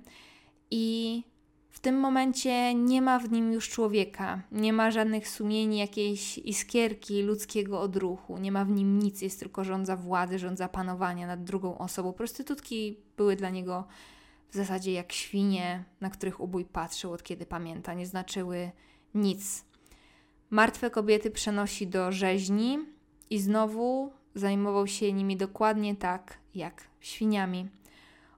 i 0.70 1.24
w 1.70 1.80
tym 1.80 2.00
momencie 2.00 2.74
nie 2.74 3.02
ma 3.02 3.18
w 3.18 3.32
nim 3.32 3.52
już 3.52 3.68
człowieka, 3.68 4.42
nie 4.52 4.72
ma 4.72 4.90
żadnych 4.90 5.28
sumieni, 5.28 5.78
jakiejś 5.78 6.38
iskierki 6.38 7.22
ludzkiego 7.22 7.80
odruchu, 7.80 8.38
nie 8.38 8.52
ma 8.52 8.64
w 8.64 8.70
nim 8.70 8.98
nic, 8.98 9.22
jest 9.22 9.40
tylko 9.40 9.64
rządza 9.64 9.96
władzy, 9.96 10.38
rządza 10.38 10.68
panowania 10.68 11.26
nad 11.26 11.44
drugą 11.44 11.78
osobą. 11.78 12.12
Prostytutki 12.12 13.05
były 13.16 13.36
dla 13.36 13.50
niego 13.50 13.84
w 14.50 14.54
zasadzie 14.54 14.92
jak 14.92 15.12
świnie, 15.12 15.84
na 16.00 16.10
których 16.10 16.40
ubój 16.40 16.64
patrzył 16.64 17.12
od 17.12 17.22
kiedy 17.22 17.46
pamięta, 17.46 17.94
nie 17.94 18.06
znaczyły 18.06 18.70
nic. 19.14 19.64
Martwe 20.50 20.90
kobiety 20.90 21.30
przenosi 21.30 21.86
do 21.86 22.12
rzeźni 22.12 22.78
i 23.30 23.38
znowu 23.38 24.12
zajmował 24.34 24.86
się 24.86 25.12
nimi 25.12 25.36
dokładnie 25.36 25.96
tak 25.96 26.38
jak 26.54 26.84
świniami. 27.00 27.68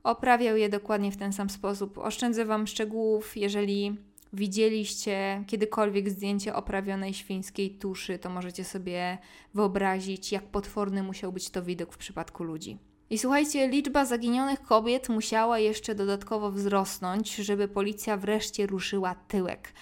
Oprawiał 0.02 0.56
je 0.56 0.68
dokładnie 0.68 1.12
w 1.12 1.16
ten 1.16 1.32
sam 1.32 1.50
sposób. 1.50 1.98
Oszczędzę 1.98 2.44
Wam 2.44 2.66
szczegółów, 2.66 3.36
jeżeli 3.36 3.96
widzieliście 4.32 5.44
kiedykolwiek 5.46 6.10
zdjęcie 6.10 6.54
oprawionej 6.54 7.14
świńskiej 7.14 7.70
tuszy, 7.70 8.18
to 8.18 8.30
możecie 8.30 8.64
sobie 8.64 9.18
wyobrazić, 9.54 10.32
jak 10.32 10.44
potworny 10.44 11.02
musiał 11.02 11.32
być 11.32 11.50
to 11.50 11.62
widok 11.62 11.92
w 11.92 11.98
przypadku 11.98 12.44
ludzi. 12.44 12.78
I 13.10 13.18
słuchajcie, 13.18 13.68
liczba 13.68 14.04
zaginionych 14.04 14.62
kobiet 14.62 15.08
musiała 15.08 15.58
jeszcze 15.58 15.94
dodatkowo 15.94 16.50
wzrosnąć, 16.50 17.34
żeby 17.34 17.68
policja 17.68 18.16
wreszcie 18.16 18.66
ruszyła 18.66 19.14
tyłek 19.14 19.72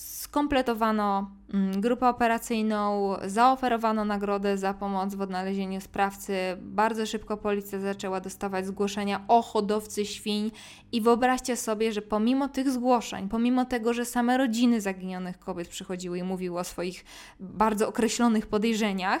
skompletowano 0.00 1.30
mm, 1.54 1.80
grupę 1.80 2.08
operacyjną, 2.08 3.14
zaoferowano 3.26 4.04
nagrodę 4.04 4.58
za 4.58 4.74
pomoc 4.74 5.14
w 5.14 5.20
odnalezieniu 5.20 5.80
sprawcy. 5.80 6.32
Bardzo 6.60 7.06
szybko 7.06 7.36
policja 7.36 7.80
zaczęła 7.80 8.20
dostawać 8.20 8.66
zgłoszenia 8.66 9.24
o 9.28 9.42
hodowcy 9.42 10.06
świń 10.06 10.50
i 10.92 11.00
wyobraźcie 11.00 11.56
sobie, 11.56 11.92
że 11.92 12.02
pomimo 12.02 12.48
tych 12.48 12.70
zgłoszeń, 12.70 13.28
pomimo 13.28 13.64
tego, 13.64 13.92
że 13.92 14.04
same 14.04 14.38
rodziny 14.38 14.80
zaginionych 14.80 15.38
kobiet 15.38 15.68
przychodziły 15.68 16.18
i 16.18 16.22
mówiły 16.22 16.58
o 16.58 16.64
swoich 16.64 17.04
bardzo 17.40 17.88
określonych 17.88 18.46
podejrzeniach, 18.46 19.20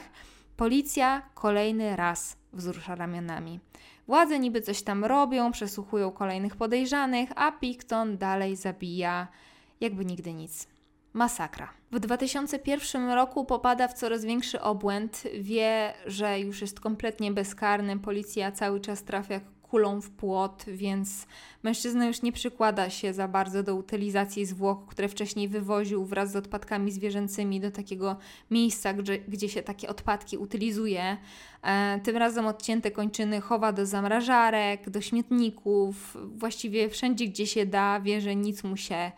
policja 0.56 1.22
kolejny 1.34 1.96
raz 1.96 2.39
wzrusza 2.52 2.94
ramionami. 2.94 3.60
Władze 4.06 4.38
niby 4.38 4.62
coś 4.62 4.82
tam 4.82 5.04
robią, 5.04 5.52
przesłuchują 5.52 6.10
kolejnych 6.10 6.56
podejrzanych, 6.56 7.30
a 7.36 7.52
Picton 7.52 8.18
dalej 8.18 8.56
zabija 8.56 9.28
jakby 9.80 10.04
nigdy 10.04 10.34
nic. 10.34 10.68
Masakra. 11.12 11.68
W 11.92 12.00
2001 12.00 13.10
roku 13.10 13.44
popada 13.44 13.88
w 13.88 13.94
coraz 13.94 14.24
większy 14.24 14.60
obłęd, 14.60 15.22
wie, 15.40 15.94
że 16.06 16.40
już 16.40 16.60
jest 16.60 16.80
kompletnie 16.80 17.32
bezkarny, 17.32 17.98
policja 17.98 18.52
cały 18.52 18.80
czas 18.80 19.04
trafia 19.04 19.40
kulą 19.70 20.00
w 20.00 20.10
płot, 20.10 20.64
więc 20.68 21.26
mężczyzna 21.62 22.06
już 22.06 22.22
nie 22.22 22.32
przykłada 22.32 22.90
się 22.90 23.12
za 23.12 23.28
bardzo 23.28 23.62
do 23.62 23.74
utylizacji 23.74 24.46
zwłok, 24.46 24.86
które 24.86 25.08
wcześniej 25.08 25.48
wywoził 25.48 26.04
wraz 26.04 26.32
z 26.32 26.36
odpadkami 26.36 26.92
zwierzęcymi 26.92 27.60
do 27.60 27.70
takiego 27.70 28.16
miejsca, 28.50 28.92
gdzie, 28.92 29.18
gdzie 29.18 29.48
się 29.48 29.62
takie 29.62 29.88
odpadki 29.88 30.38
utylizuje. 30.38 31.16
E, 31.62 32.00
tym 32.02 32.16
razem 32.16 32.46
odcięte 32.46 32.90
kończyny 32.90 33.40
chowa 33.40 33.72
do 33.72 33.86
zamrażarek, 33.86 34.90
do 34.90 35.00
śmietników, 35.00 36.16
właściwie 36.36 36.88
wszędzie, 36.88 37.26
gdzie 37.26 37.46
się 37.46 37.66
da, 37.66 38.00
wie, 38.00 38.20
że 38.20 38.36
nic 38.36 38.64
mu 38.64 38.76
się 38.76 39.12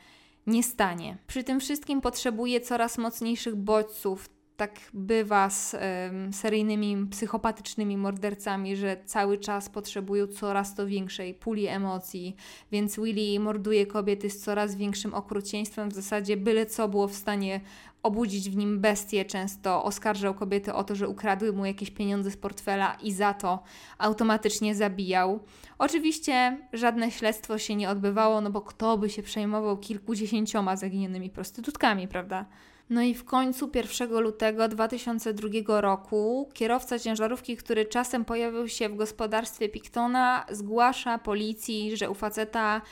nie 0.46 0.62
stanie. 0.62 1.16
Przy 1.26 1.44
tym 1.44 1.60
wszystkim 1.60 2.00
potrzebuje 2.00 2.60
coraz 2.60 2.98
mocniejszych 2.98 3.56
bodźców, 3.56 4.28
tak 4.56 4.80
bywa 4.94 5.50
z 5.50 5.74
um, 5.74 6.32
seryjnymi, 6.32 7.06
psychopatycznymi 7.10 7.96
mordercami, 7.96 8.76
że 8.76 8.96
cały 9.04 9.38
czas 9.38 9.68
potrzebują 9.68 10.26
coraz 10.26 10.74
to 10.74 10.86
większej 10.86 11.34
puli 11.34 11.66
emocji, 11.66 12.36
więc 12.72 12.96
Willy 12.96 13.40
morduje 13.40 13.86
kobiety 13.86 14.30
z 14.30 14.40
coraz 14.40 14.76
większym 14.76 15.14
okrucieństwem, 15.14 15.88
w 15.88 15.94
zasadzie 15.94 16.36
byle 16.36 16.66
co 16.66 16.88
było 16.88 17.08
w 17.08 17.14
stanie 17.14 17.60
obudzić 18.02 18.50
w 18.50 18.56
nim 18.56 18.80
bestię, 18.80 19.24
często 19.24 19.84
oskarżał 19.84 20.34
kobiety 20.34 20.74
o 20.74 20.84
to, 20.84 20.94
że 20.94 21.08
ukradły 21.08 21.52
mu 21.52 21.66
jakieś 21.66 21.90
pieniądze 21.90 22.30
z 22.30 22.36
portfela 22.36 22.94
i 23.02 23.12
za 23.12 23.34
to 23.34 23.62
automatycznie 23.98 24.74
zabijał. 24.74 25.40
Oczywiście 25.78 26.58
żadne 26.72 27.10
śledztwo 27.10 27.58
się 27.58 27.76
nie 27.76 27.90
odbywało, 27.90 28.40
no 28.40 28.50
bo 28.50 28.60
kto 28.60 28.98
by 28.98 29.10
się 29.10 29.22
przejmował 29.22 29.78
kilkudziesięcioma 29.78 30.76
zaginionymi 30.76 31.30
prostytutkami, 31.30 32.08
prawda? 32.08 32.46
No 32.92 33.02
i 33.02 33.14
w 33.14 33.24
końcu 33.24 33.70
1 33.74 34.20
lutego 34.20 34.68
2002 34.68 35.80
roku 35.80 36.48
kierowca 36.54 36.98
ciężarówki, 36.98 37.56
który 37.56 37.84
czasem 37.84 38.24
pojawił 38.24 38.68
się 38.68 38.88
w 38.88 38.96
gospodarstwie 38.96 39.68
Pictona, 39.68 40.46
zgłasza 40.50 41.18
policji, 41.18 41.96
że 41.96 42.10
u 42.10 42.14
faceta 42.14 42.82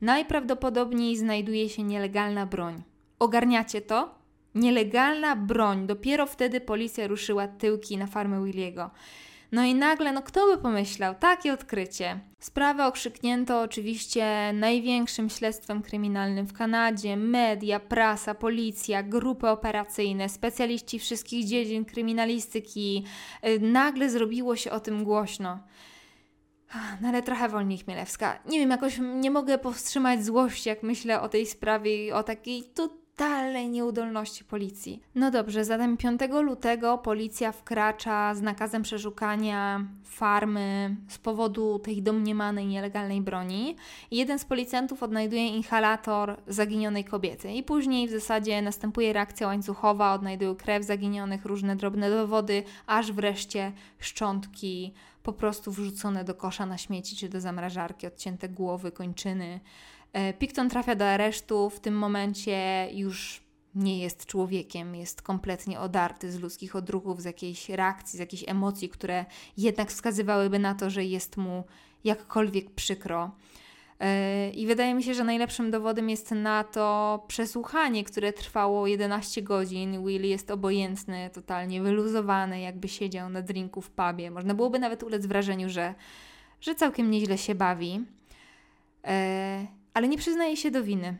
najprawdopodobniej 0.00 1.16
znajduje 1.16 1.68
się 1.68 1.82
nielegalna 1.82 2.46
broń. 2.46 2.82
Ogarniacie 3.18 3.80
to? 3.80 4.14
Nielegalna 4.54 5.36
broń. 5.36 5.86
Dopiero 5.86 6.26
wtedy 6.26 6.60
policja 6.60 7.06
ruszyła 7.06 7.48
tyłki 7.48 7.96
na 7.96 8.06
farmę 8.06 8.44
Williego. 8.44 8.90
No 9.52 9.64
i 9.64 9.74
nagle, 9.74 10.12
no 10.12 10.22
kto 10.22 10.46
by 10.46 10.62
pomyślał, 10.62 11.14
takie 11.14 11.52
odkrycie. 11.52 12.20
Sprawę 12.38 12.86
okrzyknięto 12.86 13.60
oczywiście 13.60 14.52
największym 14.52 15.30
śledztwem 15.30 15.82
kryminalnym 15.82 16.46
w 16.46 16.52
Kanadzie. 16.52 17.16
Media, 17.16 17.80
prasa, 17.80 18.34
policja, 18.34 19.02
grupy 19.02 19.48
operacyjne, 19.48 20.28
specjaliści 20.28 20.98
wszystkich 20.98 21.46
dziedzin 21.46 21.84
kryminalistyki. 21.84 23.04
Y, 23.46 23.60
nagle 23.60 24.10
zrobiło 24.10 24.56
się 24.56 24.70
o 24.70 24.80
tym 24.80 25.04
głośno. 25.04 25.58
No 27.00 27.08
ale 27.08 27.22
trochę 27.22 27.48
wolniej 27.48 27.78
Chmielewska. 27.78 28.40
Nie 28.46 28.58
wiem, 28.58 28.70
jakoś 28.70 28.98
nie 28.98 29.30
mogę 29.30 29.58
powstrzymać 29.58 30.24
złości, 30.24 30.68
jak 30.68 30.82
myślę 30.82 31.20
o 31.20 31.28
tej 31.28 31.46
sprawie 31.46 32.06
i 32.06 32.12
o 32.12 32.22
takiej 32.22 32.62
tu 32.62 32.99
totalnej 33.20 33.68
nieudolności 33.68 34.44
policji. 34.44 35.02
No 35.14 35.30
dobrze, 35.30 35.64
zatem 35.64 35.96
5 35.96 36.20
lutego 36.42 36.98
policja 36.98 37.52
wkracza 37.52 38.34
z 38.34 38.42
nakazem 38.42 38.82
przeszukania 38.82 39.86
farmy 40.04 40.96
z 41.08 41.18
powodu 41.18 41.78
tej 41.78 42.02
domniemanej 42.02 42.66
nielegalnej 42.66 43.20
broni. 43.20 43.76
Jeden 44.10 44.38
z 44.38 44.44
policjantów 44.44 45.02
odnajduje 45.02 45.48
inhalator 45.48 46.36
zaginionej 46.46 47.04
kobiety 47.04 47.52
i 47.52 47.62
później 47.62 48.08
w 48.08 48.10
zasadzie 48.10 48.62
następuje 48.62 49.12
reakcja 49.12 49.46
łańcuchowa, 49.46 50.14
odnajdują 50.14 50.56
krew 50.56 50.84
zaginionych, 50.84 51.44
różne 51.44 51.76
drobne 51.76 52.10
dowody, 52.10 52.62
aż 52.86 53.12
wreszcie 53.12 53.72
szczątki 53.98 54.94
po 55.22 55.32
prostu 55.32 55.72
wrzucone 55.72 56.24
do 56.24 56.34
kosza 56.34 56.66
na 56.66 56.78
śmieci 56.78 57.16
czy 57.16 57.28
do 57.28 57.40
zamrażarki, 57.40 58.06
odcięte 58.06 58.48
głowy, 58.48 58.92
kończyny. 58.92 59.60
E, 60.12 60.32
Picton 60.32 60.70
trafia 60.70 60.94
do 60.94 61.08
aresztu, 61.08 61.70
w 61.70 61.80
tym 61.80 61.94
momencie 61.94 62.88
już 62.92 63.40
nie 63.74 63.98
jest 63.98 64.26
człowiekiem, 64.26 64.94
jest 64.94 65.22
kompletnie 65.22 65.80
odarty 65.80 66.32
z 66.32 66.40
ludzkich 66.40 66.76
odruchów, 66.76 67.22
z 67.22 67.24
jakiejś 67.24 67.68
reakcji, 67.68 68.16
z 68.16 68.20
jakichś 68.20 68.44
emocji, 68.46 68.88
które 68.88 69.24
jednak 69.56 69.88
wskazywałyby 69.88 70.58
na 70.58 70.74
to, 70.74 70.90
że 70.90 71.04
jest 71.04 71.36
mu 71.36 71.64
jakkolwiek 72.04 72.70
przykro. 72.70 73.30
E, 74.00 74.50
I 74.50 74.66
wydaje 74.66 74.94
mi 74.94 75.02
się, 75.02 75.14
że 75.14 75.24
najlepszym 75.24 75.70
dowodem 75.70 76.10
jest 76.10 76.30
na 76.30 76.64
to 76.64 77.24
przesłuchanie, 77.28 78.04
które 78.04 78.32
trwało 78.32 78.86
11 78.86 79.42
godzin. 79.42 80.06
Will 80.06 80.24
jest 80.24 80.50
obojętny, 80.50 81.30
totalnie 81.32 81.82
wyluzowany, 81.82 82.60
jakby 82.60 82.88
siedział 82.88 83.28
na 83.28 83.42
drinku 83.42 83.80
w 83.80 83.90
pubie. 83.90 84.30
Można 84.30 84.54
byłoby 84.54 84.78
nawet 84.78 85.02
ulec 85.02 85.26
wrażeniu, 85.26 85.68
że, 85.68 85.94
że 86.60 86.74
całkiem 86.74 87.10
nieźle 87.10 87.38
się 87.38 87.54
bawi. 87.54 88.04
Ale 89.94 90.08
nie 90.08 90.18
przyznaje 90.18 90.56
się 90.56 90.70
do 90.70 90.82
winy. 90.84 91.18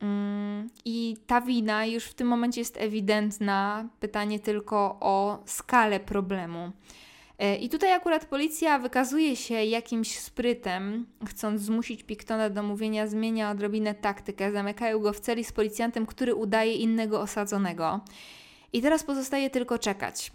Mm, 0.00 0.70
I 0.84 1.16
ta 1.26 1.40
wina 1.40 1.86
już 1.86 2.04
w 2.04 2.14
tym 2.14 2.28
momencie 2.28 2.60
jest 2.60 2.76
ewidentna. 2.76 3.88
Pytanie 4.00 4.40
tylko 4.40 4.98
o 5.00 5.42
skalę 5.46 6.00
problemu. 6.00 6.72
E, 7.38 7.56
I 7.56 7.68
tutaj 7.68 7.92
akurat 7.92 8.24
policja 8.24 8.78
wykazuje 8.78 9.36
się 9.36 9.54
jakimś 9.54 10.18
sprytem, 10.18 11.06
chcąc 11.28 11.60
zmusić 11.60 12.02
Pictona 12.02 12.50
do 12.50 12.62
mówienia, 12.62 13.06
zmienia 13.06 13.50
odrobinę 13.50 13.94
taktykę, 13.94 14.52
zamykają 14.52 14.98
go 14.98 15.12
w 15.12 15.20
celi 15.20 15.44
z 15.44 15.52
policjantem, 15.52 16.06
który 16.06 16.34
udaje 16.34 16.74
innego 16.74 17.20
osadzonego. 17.20 18.00
I 18.72 18.82
teraz 18.82 19.04
pozostaje 19.04 19.50
tylko 19.50 19.78
czekać. 19.78 20.32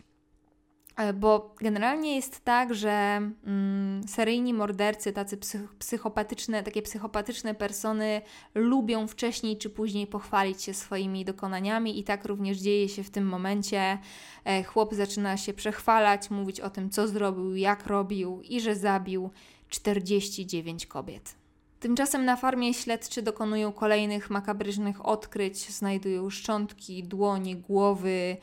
E, 0.98 1.13
bo 1.13 1.56
generalnie 1.62 2.16
jest 2.16 2.46
tak, 2.46 2.75
że 2.75 3.22
mm, 3.46 4.08
seryjni 4.08 4.54
mordercy, 4.54 5.13
tacy 5.13 5.38
psych 5.38 5.75
psychopatyczne, 5.80 6.63
takie 6.63 6.82
psychopatyczne 6.82 7.56
persony 7.56 8.22
lubią 8.56 9.08
wcześniej 9.08 9.58
czy 9.58 9.70
później 9.70 10.08
pochwalić 10.08 10.62
się 10.63 10.74
swoimi 10.74 11.25
dokonaniami 11.25 12.00
i 12.00 12.04
tak 12.04 12.25
również 12.25 12.58
dzieje 12.58 12.89
się 12.89 13.04
w 13.04 13.10
tym 13.10 13.25
momencie. 13.25 13.98
E, 14.46 14.63
chłop 14.63 14.94
zaczyna 14.94 15.38
się 15.38 15.54
przechwalać, 15.54 16.29
mówić 16.29 16.60
o 16.60 16.70
tym, 16.70 16.90
co 16.90 17.07
zrobił, 17.07 17.55
jak 17.55 17.88
robił 17.88 18.42
i 18.42 18.62
że 18.62 18.75
zabił 18.75 19.29
49 19.70 20.86
kobiet. 20.86 21.36
Tymczasem 21.79 22.25
na 22.25 22.36
farmie 22.36 22.74
śledczy 22.74 23.22
dokonują 23.22 23.72
kolejnych 23.72 24.29
makabrycznych 24.29 25.05
odkryć, 25.05 25.70
znajdują 25.70 26.29
szczątki, 26.29 27.03
dłonie, 27.03 27.55
głowy, 27.55 28.38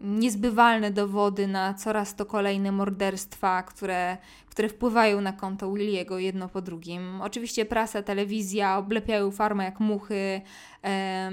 niezbywalne 0.00 0.90
dowody 0.90 1.46
na 1.46 1.74
coraz 1.74 2.14
to 2.14 2.26
kolejne 2.26 2.72
morderstwa, 2.72 3.62
które, 3.62 4.16
które 4.50 4.68
wpływają 4.68 5.20
na 5.20 5.32
konto 5.32 5.72
Williego 5.72 6.18
jedno 6.18 6.48
po 6.48 6.62
drugim. 6.62 7.20
Oczywiście 7.22 7.64
prasa, 7.64 8.02
telewizja 8.02 8.78
oblepiają 8.78 9.30
farmę 9.30 9.64
jak 9.64 9.80
muchy, 9.80 10.40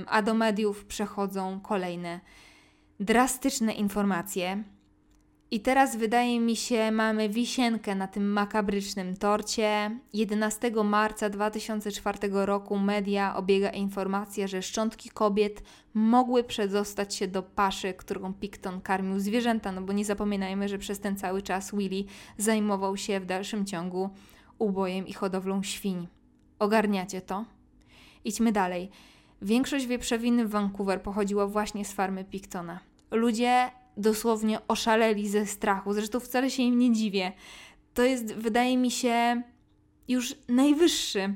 a 0.07 0.21
do 0.21 0.33
mediów 0.33 0.85
przechodzą 0.85 1.59
kolejne 1.59 2.19
drastyczne 2.99 3.73
informacje. 3.73 4.63
I 5.55 5.59
teraz 5.59 5.95
wydaje 5.95 6.39
mi 6.39 6.55
się, 6.55 6.91
mamy 6.91 7.29
wisienkę 7.29 7.95
na 7.95 8.07
tym 8.07 8.31
makabrycznym 8.31 9.17
torcie. 9.17 9.99
11 10.13 10.71
marca 10.83 11.29
2004 11.29 12.17
roku 12.31 12.79
media 12.79 13.35
obiega 13.35 13.69
informacja, 13.69 14.47
że 14.47 14.61
szczątki 14.61 15.09
kobiet 15.09 15.63
mogły 15.93 16.43
przedostać 16.43 17.15
się 17.15 17.27
do 17.27 17.43
paszy, 17.43 17.93
którą 17.93 18.33
Picton 18.33 18.81
karmił 18.81 19.19
zwierzęta, 19.19 19.71
no 19.71 19.81
bo 19.81 19.93
nie 19.93 20.05
zapominajmy, 20.05 20.69
że 20.69 20.77
przez 20.77 20.99
ten 20.99 21.15
cały 21.15 21.41
czas 21.41 21.75
Willy 21.75 22.03
zajmował 22.37 22.97
się 22.97 23.19
w 23.19 23.25
dalszym 23.25 23.65
ciągu 23.65 24.09
ubojem 24.59 25.07
i 25.07 25.13
hodowlą 25.13 25.63
świń. 25.63 26.07
Ogarniacie 26.59 27.21
to? 27.21 27.45
Idźmy 28.25 28.51
dalej. 28.51 28.89
Większość 29.41 29.87
wieprzowiny 29.87 30.45
w 30.45 30.49
Vancouver 30.49 31.01
pochodziła 31.01 31.47
właśnie 31.47 31.85
z 31.85 31.93
farmy 31.93 32.23
Pictona. 32.23 32.79
Ludzie 33.11 33.69
dosłownie 33.97 34.67
oszaleli 34.67 35.29
ze 35.29 35.45
strachu. 35.45 35.93
Zresztą 35.93 36.19
wcale 36.19 36.49
się 36.49 36.63
im 36.63 36.79
nie 36.79 36.93
dziwię. 36.93 37.31
To 37.93 38.03
jest, 38.03 38.33
wydaje 38.33 38.77
mi 38.77 38.91
się, 38.91 39.41
już 40.07 40.35
najwyższy 40.47 41.33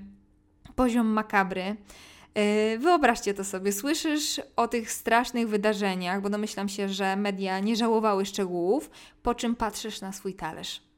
poziom 0.76 1.08
makabry. 1.08 1.76
E, 2.34 2.78
wyobraźcie 2.78 3.34
to 3.34 3.44
sobie, 3.44 3.72
słyszysz 3.72 4.42
o 4.56 4.68
tych 4.68 4.92
strasznych 4.92 5.50
wydarzeniach, 5.50 6.22
bo 6.22 6.30
domyślam 6.30 6.70
się, 6.70 6.90
że 6.90 7.16
media 7.16 7.60
nie 7.60 7.76
żałowały 7.76 8.26
szczegółów, 8.26 8.90
po 9.24 9.36
czym 9.36 9.56
patrzysz 9.56 10.02
na 10.02 10.12
swój 10.12 10.34
talerz. 10.34 10.89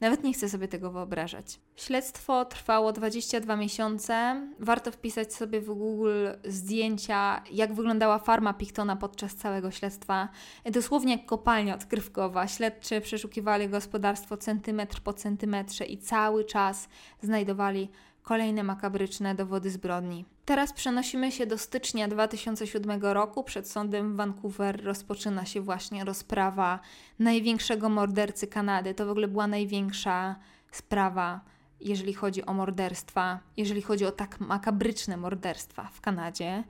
Nawet 0.00 0.24
nie 0.24 0.32
chcę 0.32 0.48
sobie 0.48 0.68
tego 0.68 0.90
wyobrażać. 0.90 1.60
Śledztwo 1.76 2.44
trwało 2.44 2.92
22 2.92 3.56
miesiące. 3.56 4.46
Warto 4.60 4.90
wpisać 4.90 5.34
sobie 5.34 5.60
w 5.60 5.66
Google 5.66 6.26
zdjęcia, 6.44 7.42
jak 7.52 7.74
wyglądała 7.74 8.18
farma 8.18 8.54
Pictona 8.54 8.96
podczas 8.96 9.34
całego 9.34 9.70
śledztwa. 9.70 10.28
Dosłownie 10.64 11.12
jak 11.12 11.26
kopalnia 11.26 11.74
odkrywkowa. 11.74 12.48
Śledczy 12.48 13.00
przeszukiwali 13.00 13.68
gospodarstwo 13.68 14.36
centymetr 14.36 15.00
po 15.00 15.12
centymetrze 15.12 15.84
i 15.84 15.98
cały 15.98 16.44
czas 16.44 16.88
znajdowali 17.22 17.88
kolejne 18.24 18.62
makabryczne 18.62 19.34
dowody 19.34 19.70
zbrodni. 19.70 20.24
Teraz 20.44 20.72
przenosimy 20.72 21.32
się 21.32 21.46
do 21.46 21.58
stycznia 21.58 22.08
2007 22.08 23.02
roku. 23.02 23.44
Przed 23.44 23.70
sądem 23.70 24.12
w 24.12 24.16
Vancouver 24.16 24.84
rozpoczyna 24.84 25.44
się 25.44 25.60
właśnie 25.60 26.04
rozprawa 26.04 26.80
największego 27.18 27.88
mordercy 27.88 28.46
Kanady. 28.46 28.94
To 28.94 29.06
w 29.06 29.10
ogóle 29.10 29.28
była 29.28 29.46
największa 29.46 30.36
sprawa, 30.70 31.40
jeżeli 31.80 32.14
chodzi 32.14 32.46
o 32.46 32.54
morderstwa, 32.54 33.40
jeżeli 33.56 33.82
chodzi 33.82 34.04
o 34.04 34.12
tak 34.12 34.40
makabryczne 34.40 35.16
morderstwa 35.16 35.88
w 35.92 36.00
Kanadzie. 36.00 36.64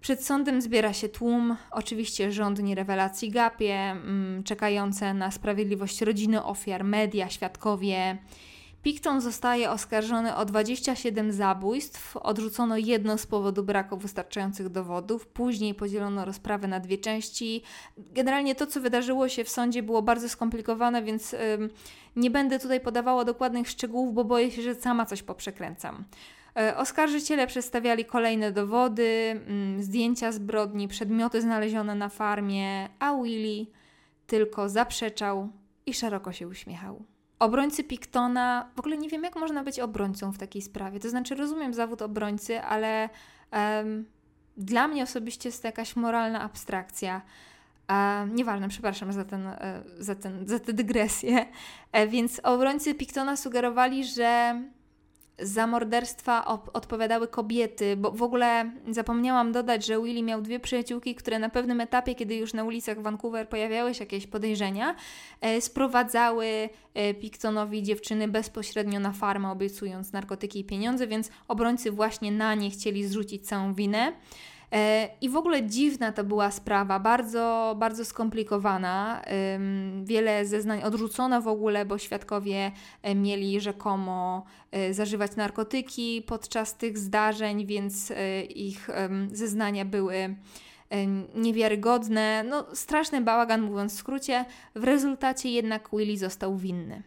Przed 0.00 0.24
sądem 0.24 0.62
zbiera 0.62 0.92
się 0.92 1.08
tłum, 1.08 1.56
oczywiście 1.70 2.32
rządni 2.32 2.74
rewelacji 2.74 3.30
gapie, 3.30 3.74
mm, 3.74 4.44
czekające 4.44 5.14
na 5.14 5.30
sprawiedliwość 5.30 6.00
rodziny 6.00 6.44
ofiar, 6.44 6.84
media, 6.84 7.28
świadkowie. 7.28 8.18
Picton 8.88 9.20
zostaje 9.20 9.70
oskarżony 9.70 10.36
o 10.36 10.44
27 10.44 11.32
zabójstw, 11.32 12.16
odrzucono 12.16 12.76
jedno 12.76 13.18
z 13.18 13.26
powodu 13.26 13.64
braku 13.64 13.96
wystarczających 13.96 14.68
dowodów, 14.68 15.26
później 15.26 15.74
podzielono 15.74 16.24
rozprawę 16.24 16.68
na 16.68 16.80
dwie 16.80 16.98
części. 16.98 17.62
Generalnie 17.98 18.54
to, 18.54 18.66
co 18.66 18.80
wydarzyło 18.80 19.28
się 19.28 19.44
w 19.44 19.48
sądzie, 19.48 19.82
było 19.82 20.02
bardzo 20.02 20.28
skomplikowane, 20.28 21.02
więc 21.02 21.34
ym, 21.34 21.70
nie 22.16 22.30
będę 22.30 22.58
tutaj 22.58 22.80
podawała 22.80 23.24
dokładnych 23.24 23.68
szczegółów, 23.68 24.14
bo 24.14 24.24
boję 24.24 24.50
się, 24.50 24.62
że 24.62 24.74
sama 24.74 25.06
coś 25.06 25.22
poprzekręcam. 25.22 26.04
E, 26.56 26.76
oskarżyciele 26.76 27.46
przedstawiali 27.46 28.04
kolejne 28.04 28.52
dowody, 28.52 29.40
mm, 29.46 29.82
zdjęcia 29.82 30.32
zbrodni, 30.32 30.88
przedmioty 30.88 31.42
znalezione 31.42 31.94
na 31.94 32.08
farmie, 32.08 32.88
a 32.98 33.22
Willy 33.22 33.66
tylko 34.26 34.68
zaprzeczał 34.68 35.48
i 35.86 35.94
szeroko 35.94 36.32
się 36.32 36.48
uśmiechał. 36.48 37.17
Obrońcy 37.38 37.84
Pictona, 37.84 38.70
w 38.76 38.78
ogóle 38.78 38.98
nie 38.98 39.08
wiem, 39.08 39.24
jak 39.24 39.36
można 39.36 39.62
być 39.62 39.80
obrońcą 39.80 40.32
w 40.32 40.38
takiej 40.38 40.62
sprawie. 40.62 41.00
To 41.00 41.10
znaczy, 41.10 41.34
rozumiem 41.34 41.74
zawód 41.74 42.02
obrońcy, 42.02 42.60
ale 42.60 43.08
um, 43.52 44.04
dla 44.56 44.88
mnie 44.88 45.02
osobiście 45.02 45.48
jest 45.48 45.62
to 45.62 45.68
jakaś 45.68 45.96
moralna 45.96 46.40
abstrakcja. 46.40 47.22
E, 47.88 48.26
nieważne, 48.26 48.68
przepraszam 48.68 49.12
za, 49.12 49.24
ten, 49.24 49.46
e, 49.46 49.82
za, 49.98 50.14
ten, 50.14 50.48
za 50.48 50.58
tę 50.58 50.72
dygresję. 50.72 51.46
E, 51.92 52.06
więc 52.06 52.40
obrońcy 52.42 52.94
Pictona 52.94 53.36
sugerowali, 53.36 54.04
że 54.04 54.60
za 55.40 55.66
morderstwa 55.66 56.44
odpowiadały 56.72 57.28
kobiety, 57.28 57.96
bo 57.96 58.10
w 58.10 58.22
ogóle 58.22 58.70
zapomniałam 58.90 59.52
dodać, 59.52 59.86
że 59.86 60.02
Willy 60.02 60.22
miał 60.22 60.42
dwie 60.42 60.60
przyjaciółki, 60.60 61.14
które 61.14 61.38
na 61.38 61.48
pewnym 61.48 61.80
etapie, 61.80 62.14
kiedy 62.14 62.36
już 62.36 62.54
na 62.54 62.64
ulicach 62.64 63.02
Vancouver 63.02 63.48
pojawiały 63.48 63.94
się 63.94 64.04
jakieś 64.04 64.26
podejrzenia, 64.26 64.94
e, 65.40 65.60
sprowadzały 65.60 66.68
e, 66.94 67.14
dziewczyny 67.82 68.28
bezpośrednio 68.28 69.00
na 69.00 69.12
farmę, 69.12 69.50
obiecując 69.50 70.12
narkotyki 70.12 70.60
i 70.60 70.64
pieniądze, 70.64 71.06
więc 71.06 71.30
obrońcy 71.48 71.90
właśnie 71.90 72.32
na 72.32 72.54
nie 72.54 72.70
chcieli 72.70 73.06
zrzucić 73.06 73.46
całą 73.46 73.74
winę. 73.74 74.12
E, 74.72 75.08
I 75.20 75.28
w 75.28 75.36
ogóle 75.36 75.66
dziwna 75.66 76.12
to 76.12 76.24
była 76.24 76.50
sprawa, 76.50 76.98
bardzo, 76.98 77.76
bardzo 77.78 78.04
skomplikowana. 78.04 79.22
Wiele 80.02 80.46
zeznań 80.46 80.82
odrzucono 80.82 81.42
w 81.42 81.48
ogóle, 81.48 81.84
bo 81.84 81.98
świadkowie 81.98 82.72
e, 83.02 83.14
mieli 83.14 83.60
rzekomo 83.60 84.44
e, 84.70 84.94
zażywać 84.94 85.36
narkotyki 85.36 86.22
podczas 86.26 86.76
tych 86.76 86.98
zdarzeń, 86.98 87.66
więc 87.66 88.12
ich 88.54 88.88
zeznania 89.32 89.84
były 89.84 90.36
niewiarygodne. 91.34 92.44
No, 92.48 92.66
straszny 92.74 93.20
bałagan, 93.20 93.60
mówiąc 93.60 93.94
w 93.94 93.98
skrócie. 93.98 94.44
W 94.74 94.84
rezultacie 94.84 95.50
jednak 95.50 95.88
Willy 95.92 96.18
został 96.18 96.56
winny. 96.56 97.02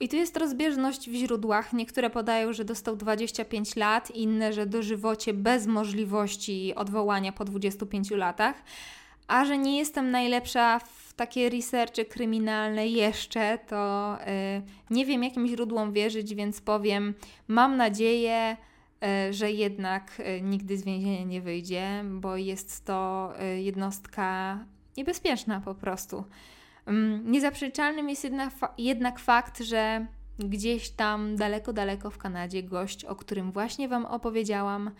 I 0.00 0.08
tu 0.08 0.16
jest 0.16 0.36
rozbieżność 0.36 1.10
w 1.10 1.14
źródłach. 1.14 1.72
Niektóre 1.72 2.10
podają, 2.10 2.52
że 2.52 2.64
dostał 2.64 2.96
25 2.96 3.76
lat, 3.76 4.10
inne, 4.10 4.52
że 4.52 4.66
dożywocie 4.66 5.34
bez 5.34 5.66
możliwości 5.66 6.74
odwołania 6.74 7.32
po 7.32 7.44
25 7.44 8.10
latach. 8.10 8.62
A 9.28 9.44
że 9.44 9.58
nie 9.58 9.78
jestem 9.78 10.10
najlepsza 10.10 10.78
w 10.78 11.12
takie 11.14 11.48
researchy 11.48 12.04
kryminalne 12.04 12.88
jeszcze, 12.88 13.58
to 13.68 14.18
yy, 14.20 14.62
nie 14.90 15.06
wiem 15.06 15.24
jakim 15.24 15.46
źródłom 15.46 15.92
wierzyć, 15.92 16.34
więc 16.34 16.60
powiem, 16.60 17.14
mam 17.48 17.76
nadzieję, 17.76 18.56
yy, 19.00 19.32
że 19.32 19.52
jednak 19.52 20.18
yy, 20.18 20.40
nigdy 20.40 20.78
z 20.78 20.84
więzienia 20.84 21.24
nie 21.24 21.40
wyjdzie, 21.40 22.04
bo 22.04 22.36
jest 22.36 22.84
to 22.84 23.32
y, 23.42 23.62
jednostka 23.62 24.58
niebezpieczna 24.96 25.60
po 25.60 25.74
prostu. 25.74 26.24
Niezaprzeczalnym 27.24 28.08
jest 28.08 28.24
jednak, 28.24 28.50
jednak 28.78 29.18
fakt, 29.18 29.60
że 29.60 30.06
gdzieś 30.38 30.90
tam 30.90 31.36
daleko, 31.36 31.72
daleko 31.72 32.10
w 32.10 32.18
Kanadzie 32.18 32.62
gość, 32.62 33.04
o 33.04 33.16
którym 33.16 33.52
właśnie 33.52 33.88
Wam 33.88 34.06
opowiedziałam, 34.06 34.90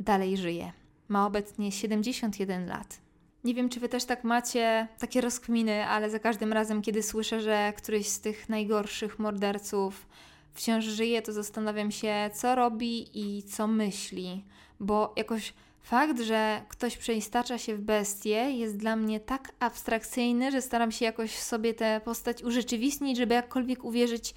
dalej 0.00 0.36
żyje. 0.36 0.72
Ma 1.08 1.26
obecnie 1.26 1.72
71 1.72 2.66
lat. 2.66 3.00
Nie 3.44 3.54
wiem, 3.54 3.68
czy 3.68 3.80
Wy 3.80 3.88
też 3.88 4.04
tak 4.04 4.24
macie 4.24 4.88
takie 4.98 5.20
rozkminy, 5.20 5.86
ale 5.86 6.10
za 6.10 6.18
każdym 6.18 6.52
razem, 6.52 6.82
kiedy 6.82 7.02
słyszę, 7.02 7.40
że 7.40 7.72
któryś 7.76 8.08
z 8.08 8.20
tych 8.20 8.48
najgorszych 8.48 9.18
morderców 9.18 10.08
wciąż 10.54 10.84
żyje, 10.84 11.22
to 11.22 11.32
zastanawiam 11.32 11.90
się, 11.90 12.30
co 12.34 12.54
robi 12.54 13.08
i 13.14 13.42
co 13.42 13.66
myśli, 13.66 14.44
bo 14.80 15.12
jakoś 15.16 15.54
Fakt, 15.82 16.20
że 16.20 16.62
ktoś 16.68 16.96
przeistacza 16.96 17.58
się 17.58 17.76
w 17.76 17.80
bestię 17.80 18.50
jest 18.50 18.76
dla 18.76 18.96
mnie 18.96 19.20
tak 19.20 19.52
abstrakcyjny, 19.60 20.50
że 20.50 20.62
staram 20.62 20.92
się 20.92 21.04
jakoś 21.04 21.38
sobie 21.38 21.74
tę 21.74 22.00
postać 22.04 22.42
urzeczywistnić, 22.42 23.18
żeby 23.18 23.34
jakkolwiek 23.34 23.84
uwierzyć 23.84 24.34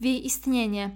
w 0.00 0.04
jej 0.04 0.26
istnienie. 0.26 0.90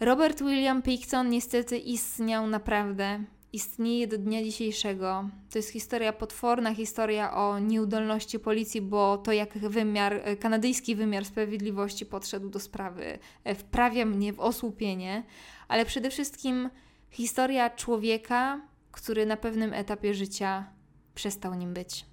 Robert 0.00 0.42
William 0.42 0.82
Picton 0.82 1.30
niestety 1.30 1.78
istniał 1.78 2.46
naprawdę. 2.46 3.24
Istnieje 3.52 4.06
do 4.06 4.18
dnia 4.18 4.42
dzisiejszego. 4.42 5.28
To 5.50 5.58
jest 5.58 5.70
historia 5.70 6.12
potworna, 6.12 6.74
historia 6.74 7.34
o 7.34 7.58
nieudolności 7.58 8.38
policji, 8.38 8.80
bo 8.80 9.18
to 9.18 9.32
jak 9.32 9.58
wymiar, 9.58 10.22
kanadyjski 10.40 10.96
wymiar 10.96 11.24
sprawiedliwości 11.24 12.06
podszedł 12.06 12.48
do 12.48 12.60
sprawy, 12.60 13.18
e, 13.44 13.54
wprawia 13.54 14.04
mnie 14.04 14.32
w 14.32 14.40
osłupienie, 14.40 15.22
ale 15.68 15.84
przede 15.84 16.10
wszystkim 16.10 16.70
historia 17.10 17.70
człowieka, 17.70 18.60
który 18.92 19.26
na 19.26 19.36
pewnym 19.36 19.72
etapie 19.72 20.14
życia 20.14 20.66
przestał 21.14 21.54
nim 21.54 21.74
być. 21.74 22.12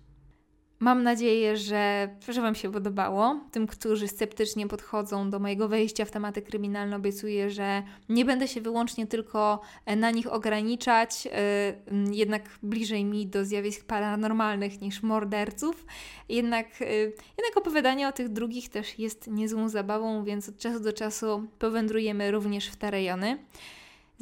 Mam 0.80 1.04
nadzieję, 1.04 1.58
że, 1.58 2.10
że 2.30 2.42
Wam 2.42 2.56
się 2.56 2.72
podobało. 2.72 3.40
Tym, 3.52 3.68
którzy 3.68 4.08
sceptycznie 4.08 4.68
podchodzą 4.68 5.30
do 5.30 5.40
mojego 5.40 5.68
wejścia 5.68 6.06
w 6.06 6.12
tematy 6.12 6.42
kryminalne, 6.42 6.96
obiecuję, 6.96 7.50
że 7.50 7.84
nie 8.10 8.26
będę 8.26 8.48
się 8.48 8.62
wyłącznie 8.62 9.08
tylko 9.08 9.62
na 9.98 10.12
nich 10.12 10.34
ograniczać, 10.34 11.26
yy, 11.26 11.32
jednak 12.16 12.44
bliżej 12.64 13.06
mi 13.06 13.28
do 13.28 13.46
zjawisk 13.46 13.86
paranormalnych 13.86 14.82
niż 14.82 15.04
morderców. 15.04 15.86
Jednak, 16.30 16.82
yy, 16.82 16.88
jednak 17.38 17.58
opowiadanie 17.58 18.08
o 18.08 18.12
tych 18.12 18.30
drugich 18.30 18.70
też 18.70 19.00
jest 19.00 19.28
niezłą 19.28 19.70
zabawą, 19.70 20.24
więc 20.24 20.50
od 20.50 20.58
czasu 20.58 20.80
do 20.80 20.94
czasu 20.94 21.48
powędrujemy 21.60 22.32
również 22.32 22.68
w 22.68 22.76
te 22.76 22.92
rejony. 22.92 23.38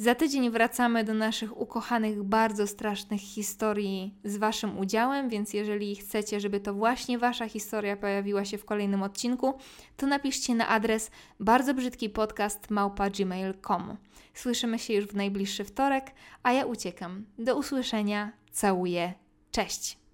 Za 0.00 0.14
tydzień 0.14 0.50
wracamy 0.50 1.04
do 1.04 1.14
naszych 1.14 1.60
ukochanych, 1.60 2.22
bardzo 2.22 2.66
strasznych 2.66 3.20
historii 3.20 4.14
z 4.24 4.36
Waszym 4.36 4.78
udziałem, 4.78 5.28
więc 5.28 5.54
jeżeli 5.54 5.96
chcecie, 5.96 6.40
żeby 6.40 6.60
to 6.60 6.74
właśnie 6.74 7.18
Wasza 7.18 7.48
historia 7.48 7.96
pojawiła 7.96 8.44
się 8.44 8.58
w 8.58 8.64
kolejnym 8.64 9.02
odcinku, 9.02 9.54
to 9.96 10.06
napiszcie 10.06 10.54
na 10.54 10.68
adres 10.68 11.10
bardzo 11.40 11.74
brzydki 11.74 12.10
podcast 12.10 12.70
małpa.gmail.com. 12.70 13.96
Słyszymy 14.34 14.78
się 14.78 14.94
już 14.94 15.06
w 15.06 15.16
najbliższy 15.16 15.64
wtorek, 15.64 16.14
a 16.42 16.52
ja 16.52 16.66
uciekam. 16.66 17.24
Do 17.38 17.56
usłyszenia, 17.56 18.32
całuję, 18.52 19.14
cześć! 19.50 20.07